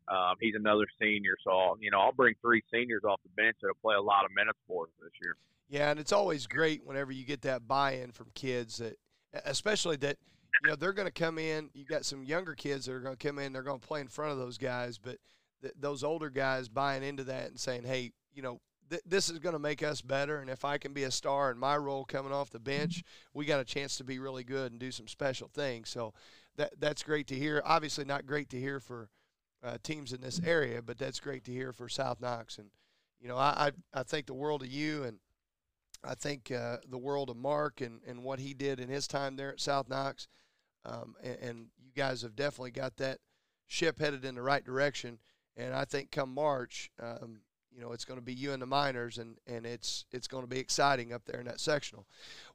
[0.08, 1.36] Um, he's another senior.
[1.44, 4.32] So, you know, I'll bring three seniors off the bench that'll play a lot of
[4.36, 5.36] minutes for us this year.
[5.68, 8.98] Yeah, and it's always great whenever you get that buy-in from kids that,
[9.46, 10.18] especially that,
[10.64, 11.70] you know, they're going to come in.
[11.74, 13.52] You got some younger kids that are going to come in.
[13.52, 15.18] They're going to play in front of those guys, but
[15.62, 19.40] th- those older guys buying into that and saying, hey, you know, th- this is
[19.40, 20.38] going to make us better.
[20.38, 23.04] And if I can be a star in my role coming off the bench,
[23.34, 25.90] we got a chance to be really good and do some special things.
[25.90, 26.14] So
[26.58, 27.62] that that's great to hear.
[27.66, 29.10] Obviously, not great to hear for
[29.66, 32.58] uh, teams in this area, but that's great to hear for South Knox.
[32.58, 32.70] And
[33.20, 35.18] you know, I I, I the world of you and
[36.06, 39.36] I think uh, the world of Mark and, and what he did in his time
[39.36, 40.28] there at South Knox.
[40.86, 43.20] Um, and, and you guys have definitely got that
[43.68, 45.20] ship headed in the right direction.
[45.58, 47.40] And I think come March, um,
[47.74, 50.44] you know, it's going to be you and the miners, and, and it's it's going
[50.44, 52.06] to be exciting up there in that sectional.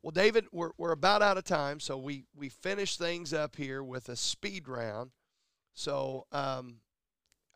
[0.03, 3.83] Well, David, we're, we're about out of time, so we we finish things up here
[3.83, 5.11] with a speed round.
[5.75, 6.77] So um,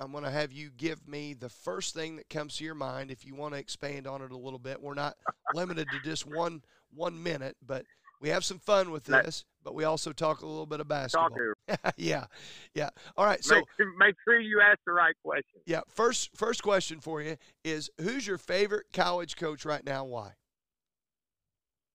[0.01, 3.11] I'm going to have you give me the first thing that comes to your mind.
[3.11, 5.17] If you want to expand on it a little bit, we're not
[5.55, 6.63] limited to just one
[6.95, 7.85] one minute, but
[8.21, 9.45] we have some fun with this.
[9.63, 11.93] But we also talk a little bit of Talk basketball.
[11.97, 12.27] yeah,
[12.75, 12.91] yeah.
[13.17, 13.43] All right.
[13.43, 15.61] So make, sure, make sure you ask the right question.
[15.67, 20.05] yeah, first first question for you is who's your favorite college coach right now?
[20.05, 20.33] Why?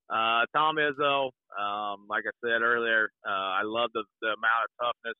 [0.09, 1.25] Uh, Tom Izzo,
[1.59, 5.15] um, like I said earlier, uh, I love the, the amount of toughness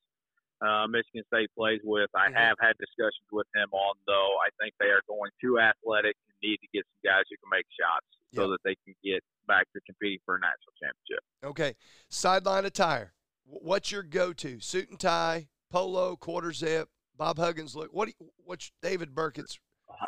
[0.61, 2.09] uh, Michigan State plays with.
[2.15, 2.35] I Mhm.
[2.35, 6.35] have had discussions with him on, though, I think they are going too athletic and
[6.41, 9.65] need to get some guys who can make shots so that they can get back
[9.73, 11.23] to competing for a national championship.
[11.43, 11.75] Okay,
[12.09, 13.13] sideline attire.
[13.45, 14.59] What's your go-to?
[14.59, 17.91] Suit and tie, polo, quarter zip, Bob Huggins look.
[17.91, 18.09] What?
[18.09, 19.59] You, what's David Burkett's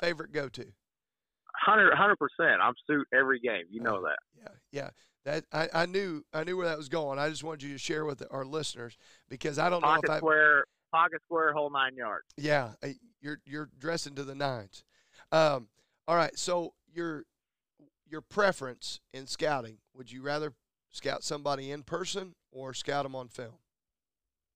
[0.01, 0.71] favorite go-to?
[1.65, 2.61] 100 percent.
[2.61, 3.65] I'm suit every game.
[3.69, 4.19] You know Uh, that.
[4.37, 4.89] Yeah, yeah.
[5.25, 7.19] That I, I knew I knew where that was going.
[7.19, 8.97] I just wanted you to share with our listeners
[9.29, 10.17] because I don't know Pocket if I.
[10.17, 12.25] square, pocket square, whole nine yards.
[12.37, 12.71] Yeah,
[13.21, 14.83] you're you're dressing to the nines.
[15.31, 15.67] Um,
[16.07, 17.25] all right, so your
[18.09, 19.77] your preference in scouting?
[19.95, 20.53] Would you rather
[20.91, 23.53] scout somebody in person or scout them on film?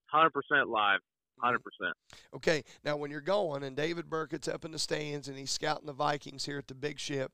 [0.08, 1.00] Hundred percent live.
[1.00, 1.46] Mm-hmm.
[1.46, 1.96] Hundred percent.
[2.34, 5.88] Okay, now when you're going and David Burkett's up in the stands and he's scouting
[5.88, 7.32] the Vikings here at the big ship,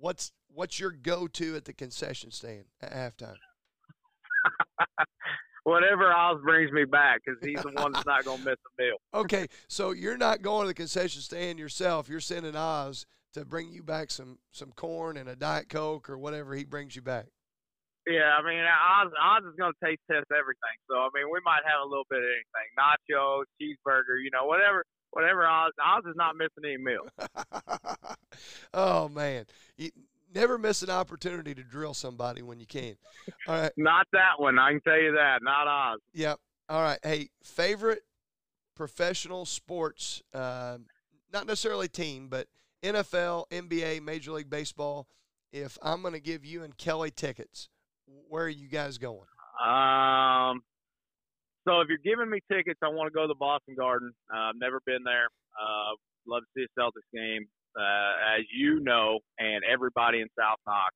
[0.00, 3.36] what's what's your go-to at the concession stand at halftime?
[5.64, 8.82] Whatever Oz brings me back, because he's the one that's not going to miss a
[8.82, 8.96] meal.
[9.14, 12.08] Okay, so you're not going to the concession stand yourself.
[12.08, 16.18] You're sending Oz to bring you back some some corn and a diet coke or
[16.18, 17.26] whatever he brings you back.
[18.06, 20.76] Yeah, I mean, Oz, Oz is going to taste test everything.
[20.88, 24.46] So I mean, we might have a little bit of anything: nachos, cheeseburger, you know,
[24.46, 24.82] whatever.
[25.12, 27.06] Whatever Oz, Oz is not missing any meal.
[28.74, 29.44] oh man,
[29.76, 29.90] you
[30.34, 32.96] never miss an opportunity to drill somebody when you can.
[33.46, 33.72] All right.
[33.76, 34.58] Not that one.
[34.58, 35.40] I can tell you that.
[35.42, 36.00] Not Oz.
[36.14, 36.38] Yep.
[36.68, 36.98] All right.
[37.02, 38.02] Hey, favorite
[38.76, 40.78] professional sports, uh,
[41.32, 42.46] not necessarily team, but
[42.82, 45.06] NFL, NBA, Major League Baseball.
[45.52, 47.68] If I'm going to give you and Kelly tickets,
[48.28, 49.26] where are you guys going?
[49.62, 50.62] Um,
[51.66, 54.12] so if you're giving me tickets, I want to go to the Boston Garden.
[54.32, 55.28] Uh, I've never been there.
[55.60, 55.94] Uh,
[56.26, 57.46] love to see a Celtics game.
[57.78, 60.94] Uh, as you know, and everybody in South Knox,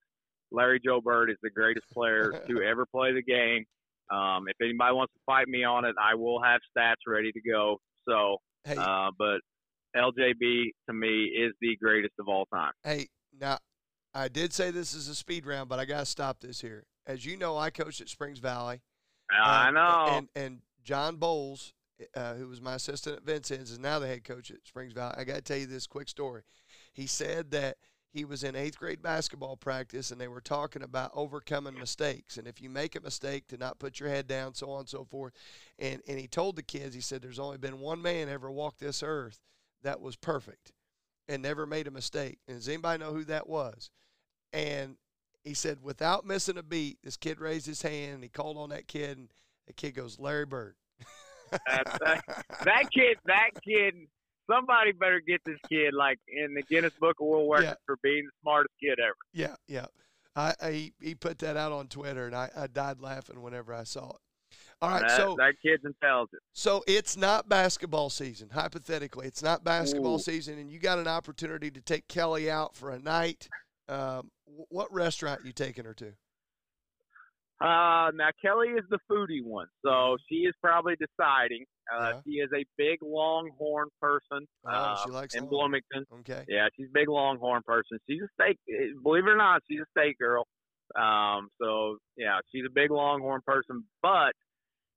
[0.51, 3.65] Larry Joe Bird is the greatest player to ever play the game.
[4.11, 7.41] Um, if anybody wants to fight me on it, I will have stats ready to
[7.41, 7.79] go.
[8.09, 9.41] So, Hey, uh, but
[9.97, 12.73] LJB to me is the greatest of all time.
[12.83, 13.07] hey,
[13.41, 13.59] now
[14.15, 16.85] I did say this is a speed round, but I got to stop this here.
[17.07, 18.81] As you know, I coached at Springs Valley.
[19.31, 20.07] I Uh, know.
[20.09, 21.73] And and John Bowles,
[22.15, 25.15] uh, who was my assistant at Vincennes, is now the head coach at Springs Valley.
[25.17, 26.43] I got to tell you this quick story.
[26.93, 27.79] He said that
[28.11, 32.37] he was in eighth grade basketball practice and they were talking about overcoming mistakes.
[32.39, 34.89] And if you make a mistake, to not put your head down, so on and
[34.89, 35.33] so forth.
[35.79, 38.79] And and he told the kids, he said, "There's only been one man ever walked
[38.79, 39.41] this earth
[39.83, 40.71] that was perfect
[41.27, 42.39] and never made a mistake.
[42.47, 43.91] And does anybody know who that was?"
[44.53, 44.97] And
[45.45, 48.71] he said, without missing a beat, this kid raised his hand and he called on
[48.71, 49.29] that kid, and
[49.67, 50.75] the kid goes, Larry Bird.
[51.51, 51.99] That's-
[52.65, 53.95] that kid, that kid,
[54.51, 57.75] somebody better get this kid like in the Guinness Book of World Records Yeah.
[57.87, 59.15] for being the smartest kid ever.
[59.33, 59.87] Yeah, yeah.
[60.37, 63.73] I, I he, he put that out on Twitter, and I, I died laughing whenever
[63.73, 64.17] I saw it.
[64.83, 66.43] All right, that, so that kid's intelligent.
[66.53, 68.51] so it's not basketball season.
[68.53, 70.19] Hypothetically, it's not basketball Ooh.
[70.19, 73.49] season, and you got an opportunity to take Kelly out for a night.
[73.89, 76.13] Um, what restaurant you taking her to?
[77.61, 81.65] Uh, now Kelly is the foodie one, so she is probably deciding.
[81.95, 82.01] Uh.
[82.15, 82.21] Yeah.
[82.27, 85.51] She is a big Longhorn person Oh, uh, she likes in long.
[85.51, 86.05] Bloomington.
[86.21, 86.45] Okay.
[86.49, 87.99] Yeah, she's a big Longhorn person.
[88.09, 88.59] She's a steak.
[88.69, 90.47] eh, Believe it or not, she's a steak girl.
[90.97, 93.85] Um, so yeah, she's a big Longhorn person.
[94.03, 94.33] But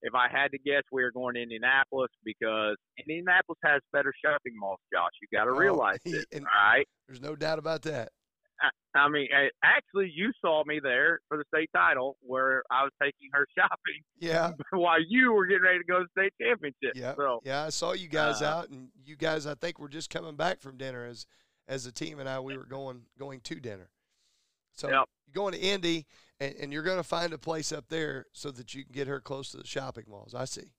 [0.02, 4.54] if I had to guess, we are going to Indianapolis because Indianapolis has better shopping
[4.56, 4.80] malls.
[4.92, 6.88] Josh, you got to Oh, realize this, all right?
[7.08, 8.10] There's no doubt about that.
[8.62, 9.28] I, I mean,
[9.64, 14.02] actually, you saw me there for the state title where I was taking her shopping
[14.20, 14.52] Yeah.
[14.72, 16.94] while you were getting ready to go to the state championship.
[16.96, 19.90] Yeah, So yeah, I saw you guys uh, out, and you guys, I think, were
[19.90, 21.26] just coming back from dinner as
[21.68, 23.90] as a team, and I we were going going to dinner.
[24.74, 25.06] So Yep.
[25.28, 26.06] you're going to Indy,
[26.40, 29.08] and, and you're going to find a place up there so that you can get
[29.08, 30.34] her close to the shopping malls.
[30.36, 30.72] I see.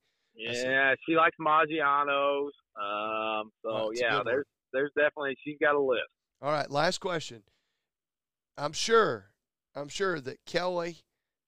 [0.49, 0.63] I see.
[0.63, 2.53] yeah, she likes Maggiano's.
[2.81, 6.03] Um, so Well, yeah, there's there's definitely she's got a list.
[6.41, 7.43] All right, last question.
[8.59, 9.31] I'm sure,
[9.75, 10.99] I'm sure that Kelly,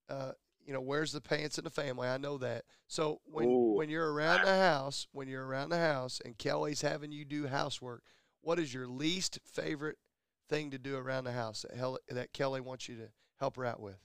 [0.08, 0.32] uh,
[0.64, 2.08] you know, wears the pants in the family.
[2.08, 2.64] I know that.
[2.86, 3.74] So when Ooh.
[3.76, 7.46] when you're around the house, when you're around the house, and Kelly's having you do
[7.46, 8.02] housework,
[8.40, 9.98] what is your least favorite
[10.48, 13.08] thing to do around the house that Hel- that Kelly wants you to
[13.38, 13.98] help her out with?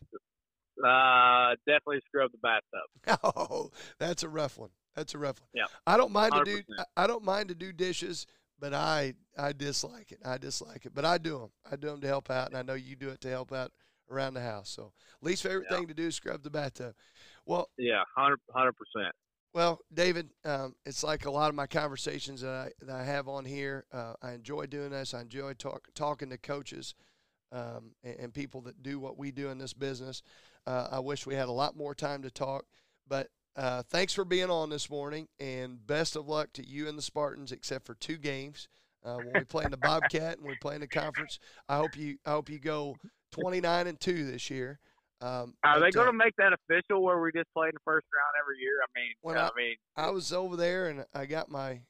[0.83, 3.19] Uh, definitely scrub the bathtub.
[3.23, 4.69] Oh, that's a rough one.
[4.95, 5.49] That's a rough one.
[5.53, 5.65] Yeah.
[5.85, 6.83] I don't mind to do 100%.
[6.97, 8.25] I don't mind to do dishes,
[8.59, 10.19] but I I dislike it.
[10.25, 11.49] I dislike it, but I do them.
[11.69, 13.71] I do them to help out, and I know you do it to help out
[14.09, 14.69] around the house.
[14.69, 15.77] So, least favorite Yeah.
[15.77, 16.95] thing to do is scrub the bathtub.
[17.45, 19.13] Well, Yeah, hundred hundred percent.
[19.53, 23.27] well, David, um, it's like a lot of my conversations that I, that I have
[23.29, 23.85] on here.
[23.91, 25.13] Uh, I enjoy doing this.
[25.13, 26.93] I enjoy talk, talking to coaches
[27.51, 30.23] um, and, and people that do what we do in this business.
[30.67, 32.65] Uh, I wish we had a lot more time to talk,
[33.07, 36.97] but uh, thanks for being on this morning, and best of luck to you and
[36.97, 38.67] the Spartans, except for two games.
[39.03, 41.39] Uh, when we play in the Bobcat and we play in the conference,
[41.69, 42.95] I hope you I hope you go
[43.31, 44.79] twenty nine and two this year.
[45.21, 47.79] Um, Are they uh, going to make that official where we just play in the
[47.85, 48.73] first round every year?
[48.81, 51.81] I mean, When I, mean, I was over there and I got my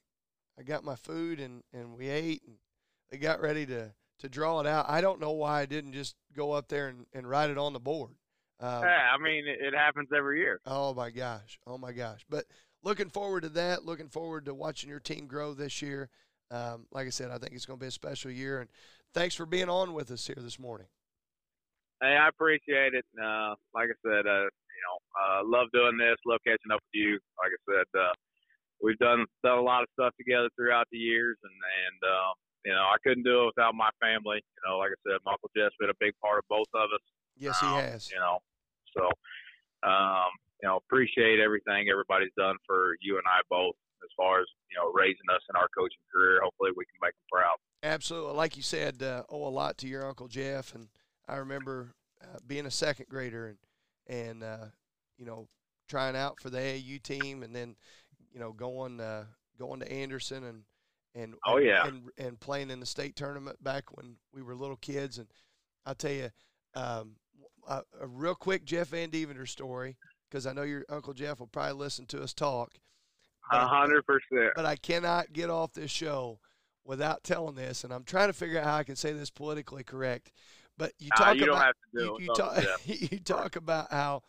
[0.58, 2.56] I got my food and, and we ate and
[3.10, 4.86] they got ready to, to draw it out.
[4.88, 7.72] I don't know why I didn't just go up there and, and write it on
[7.72, 8.12] the board.
[8.60, 10.60] Um, yeah, I mean, it, it happens every year.
[10.66, 11.58] oh my gosh.
[11.66, 12.24] Oh my gosh.
[12.28, 12.46] But
[12.82, 16.08] looking forward to that, looking forward to watching your team grow this year.
[16.50, 18.70] Um, like I said, I think it's going to be a special year and
[19.12, 20.86] thanks for being on with us here this morning.
[22.02, 23.04] hey, I appreciate it.
[23.16, 26.16] Uh, like I said, uh, you know, uh, love doing this.
[26.26, 27.18] Love catching up with you.
[27.40, 28.12] Like I said, uh,
[28.82, 32.30] we've done done a lot of stuff together throughout the years, and and uh,
[32.64, 34.38] you know, I couldn't do it without my family.
[34.44, 36.92] You know, like I said, my Uncle Jeff's been a big part of both of
[36.92, 37.04] us.
[37.36, 38.10] Yes, he Um, has.
[38.10, 38.38] You know,
[38.96, 39.06] so
[39.88, 40.30] um,
[40.62, 44.76] you know, appreciate everything everybody's done for you and I both as far as you
[44.76, 46.40] know raising us in our coaching career.
[46.42, 47.56] Hopefully, we can make them proud.
[47.82, 48.34] Absolutely.
[48.34, 50.74] Like you said, uh, owe a lot to your Uncle Jeff.
[50.74, 50.88] And
[51.28, 53.58] I remember uh, being a second grader and,
[54.08, 54.66] and uh,
[55.18, 55.46] you know,
[55.88, 57.76] trying out for the AAU team and then,
[58.32, 59.24] you know, going uh,
[59.58, 60.62] going to Anderson and,
[61.14, 61.86] and, Oh, yeah.
[61.86, 65.18] and, and playing in the state tournament back when we were little kids.
[65.18, 65.28] And
[65.84, 66.30] I'll tell you
[66.74, 67.16] um,
[67.66, 69.96] a, a real quick Jeff Van Deventer story
[70.30, 72.72] because I know your Uncle Jeff will probably listen to us talk.
[73.52, 74.52] A hundred percent.
[74.56, 76.40] but I cannot get off this show
[76.84, 79.84] without telling this, and I'm trying to figure out how I can say this politically
[79.84, 80.32] correct.
[80.78, 82.64] But you Uh, talk you don't about have to do you, you talk
[83.12, 84.22] you talk about how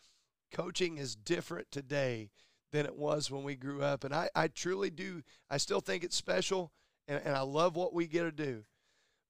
[0.51, 2.29] coaching is different today
[2.71, 5.23] than it was when we grew up, and I, I truly do.
[5.49, 6.71] I still think it's special,
[7.07, 8.63] and, and I love what we get to do.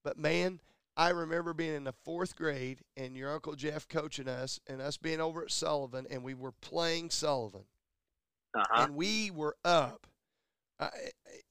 [0.03, 0.59] But man,
[0.97, 4.97] I remember being in the fourth grade and your uncle Jeff coaching us, and us
[4.97, 7.65] being over at Sullivan, and we were playing Sullivan
[8.55, 8.83] Uh-huh.
[8.83, 10.07] and we were up.
[10.79, 10.89] Uh,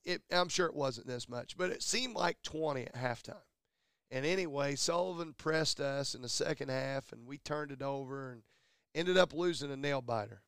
[0.05, 3.42] it, I'm sure it wasn't this much, but it seemed like 20 at halftime.
[4.11, 8.42] And anyway, Sullivan pressed us in the second half, and we turned it over and
[8.94, 10.42] ended up losing a nail biter.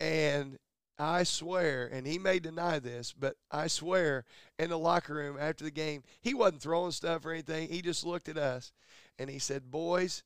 [0.00, 0.58] And
[0.98, 4.24] I swear, and he may deny this, but I swear
[4.58, 7.68] in the locker room after the game, he wasn't throwing stuff or anything.
[7.68, 8.72] He just looked at us
[9.18, 10.22] and he said, Boys,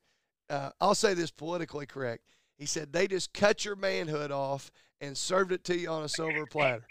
[0.50, 2.24] uh, I'll say this politically correct.
[2.58, 6.08] He said, They just cut your manhood off and served it to you on a
[6.08, 6.84] silver platter.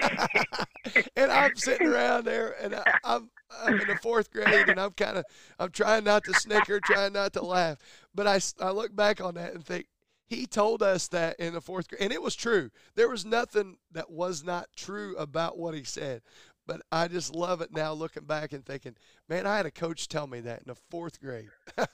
[1.16, 3.30] and I'm sitting around there and I, I'm,
[3.60, 5.24] I'm in the fourth grade and I'm kind of,
[5.58, 7.78] I'm trying not to snicker, trying not to laugh.
[8.14, 9.86] But I, I look back on that and think,
[10.34, 12.70] he told us that in the fourth grade, and it was true.
[12.94, 16.22] There was nothing that was not true about what he said.
[16.64, 18.94] But I just love it now, looking back and thinking,
[19.28, 21.48] man, I had a coach tell me that in the fourth grade.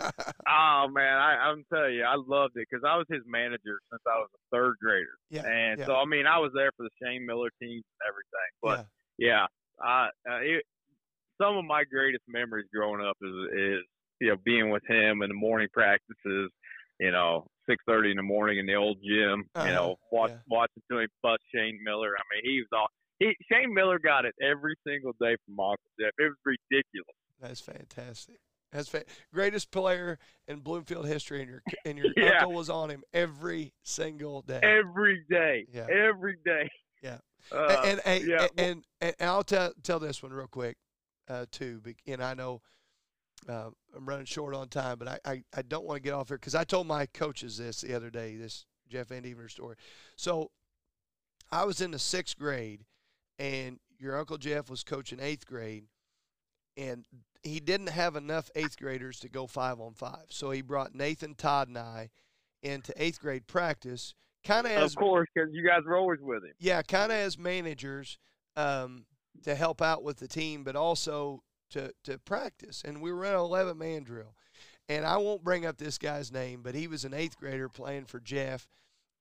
[0.51, 4.01] Oh man, I, I'm telling you, I loved it because I was his manager since
[4.07, 6.84] I was a third grader, yeah, and yeah, so I mean, I was there for
[6.84, 8.51] the Shane Miller teams and everything.
[8.62, 8.86] But
[9.18, 9.47] yeah.
[9.80, 10.64] yeah, I, uh, it,
[11.41, 13.80] some of my greatest memories growing up is is
[14.20, 16.51] you know being with him in the morning practices.
[17.01, 19.44] You know, six thirty in the morning in the old gym.
[19.54, 20.36] Uh-huh, You know, watch, yeah.
[20.48, 22.14] watching him bust Shane Miller.
[22.16, 22.86] I mean, he was all.
[23.18, 25.56] He, Shane Miller got it every single day from
[26.00, 26.12] Jeff.
[26.18, 26.36] It was
[26.70, 27.14] ridiculous.
[27.40, 28.36] That's fantastic.
[28.72, 32.38] That's fa- greatest player in Bloomfield history, and your and your Yeah.
[32.40, 34.60] uncle was on him every single day.
[34.62, 35.66] Every day.
[35.72, 35.86] Yeah.
[35.90, 36.68] Every day.
[37.02, 37.18] Yeah.
[37.52, 38.46] Uh, and, and, yeah.
[38.58, 40.76] and, and, and I'll tell tell this one real quick,
[41.28, 41.80] uh, too.
[42.06, 42.60] And I know
[43.49, 46.28] uh, I'm running short on time, but I, I, I don't want to get off
[46.28, 48.36] here because I told my coaches this the other day.
[48.36, 49.76] This Jeff Van Deventer story.
[50.16, 50.51] So
[51.51, 52.84] I was in the sixth grade,
[53.39, 55.84] and your uncle Jeff was coaching eighth grade,
[56.76, 57.05] and
[57.43, 60.26] he didn't have enough eighth graders to go five on five.
[60.30, 62.11] So he brought Nathan, Todd, and I
[62.62, 64.14] into eighth grade practice,
[64.45, 66.53] kind of as of course, because you guys were always with him.
[66.59, 68.18] yeah, kind of as managers
[68.57, 69.05] um,
[69.45, 72.82] to help out with the team, but also to to practice.
[72.84, 74.34] And we were in an eleven man drill,
[74.88, 78.06] and I won't bring up this guy's name, but he was an eighth grader playing
[78.06, 78.68] for Jeff,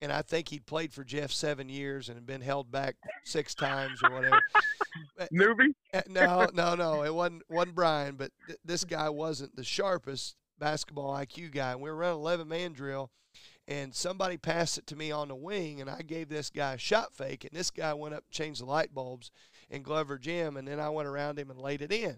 [0.02, 3.56] and I think he'd played for Jeff seven years and had been held back six
[3.56, 4.42] times or whatever.
[5.34, 5.74] Newbie?
[5.94, 10.36] Uh, no, no, no, it wasn't wasn't Brian, but th- this guy wasn't the sharpest
[10.60, 11.72] basketball IQ guy.
[11.72, 13.12] And we were running eleven man drill,
[13.68, 16.78] and somebody passed it to me on the wing, and I gave this guy a
[16.78, 19.32] shot fake, and this guy went up and changed the light bulbs
[19.70, 22.18] in Glover Gym, and then I went around him and laid it in.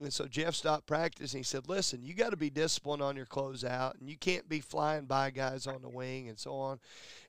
[0.00, 1.40] And so Jeff stopped practicing.
[1.40, 4.60] he said, Listen, you got to be disciplined on your closeout and you can't be
[4.60, 6.78] flying by guys on the wing and so on.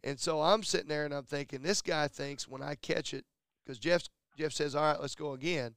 [0.03, 3.25] And so I'm sitting there and I'm thinking, this guy thinks when I catch it,
[3.65, 4.03] because Jeff,
[4.37, 5.73] Jeff says, All right, let's go again.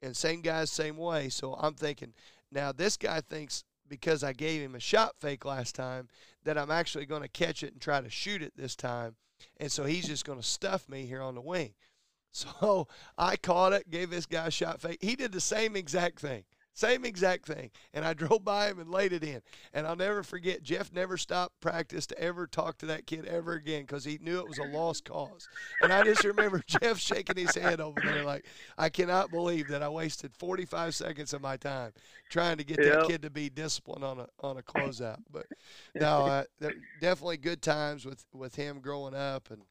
[0.00, 1.28] And same guys, same way.
[1.28, 2.14] So I'm thinking,
[2.50, 6.08] now this guy thinks because I gave him a shot fake last time
[6.44, 9.16] that I'm actually going to catch it and try to shoot it this time.
[9.58, 11.74] And so he's just going to stuff me here on the wing.
[12.32, 14.98] So I caught it, gave this guy a shot fake.
[15.00, 16.44] He did the same exact thing.
[16.74, 17.70] Same exact thing.
[17.92, 19.42] And I drove by him and laid it in.
[19.74, 23.52] And I'll never forget, Jeff never stopped practice to ever talk to that kid ever
[23.52, 25.48] again because he knew it was a lost cause.
[25.82, 28.46] And I just remember Jeff shaking his head over there like,
[28.78, 31.92] I cannot believe that I wasted 45 seconds of my time
[32.30, 35.18] trying to get that kid to be disciplined on a on a closeout.
[35.30, 35.46] But
[35.94, 36.44] no, uh,
[37.02, 39.62] definitely good times with, with him growing up and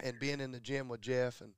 [0.00, 1.52] and being in the gym with Jeff and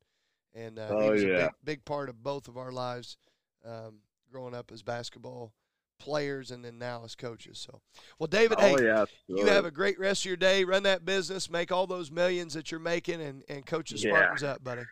[0.55, 3.17] and uh, he Oh, was a big, big part of both of our lives
[3.65, 4.01] um,
[4.31, 5.53] growing up as basketball
[5.99, 7.59] players and then now as coaches.
[7.59, 7.81] So,
[8.19, 10.65] well, David, oh hey, yeah, you have a great rest of your day.
[10.65, 14.11] Run that business, make all those millions that you're making, and and coach the Yeah.
[14.11, 14.83] Spartans up, buddy.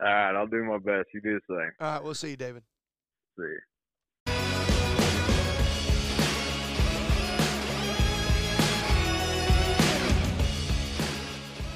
[0.00, 1.08] All right, I'll do my best.
[1.12, 1.70] You do the same.
[1.80, 2.62] All right, we'll see you, David.
[3.36, 3.58] See you.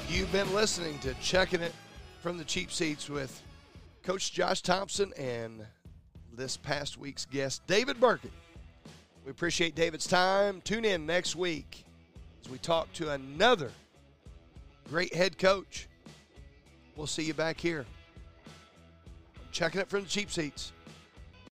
[0.09, 1.73] You've been listening to Chucking It
[2.23, 3.43] from the Cheap Seats with
[4.01, 5.65] Coach Josh Thompson and
[6.33, 8.31] this past week's guest, David Burkett.
[9.25, 10.61] We appreciate David's time.
[10.61, 11.83] Tune in next week
[12.41, 13.71] as we talk to another
[14.89, 15.89] great head coach.
[16.95, 17.85] We'll see you back here.
[19.51, 20.71] Chucking it from the Cheap Seats.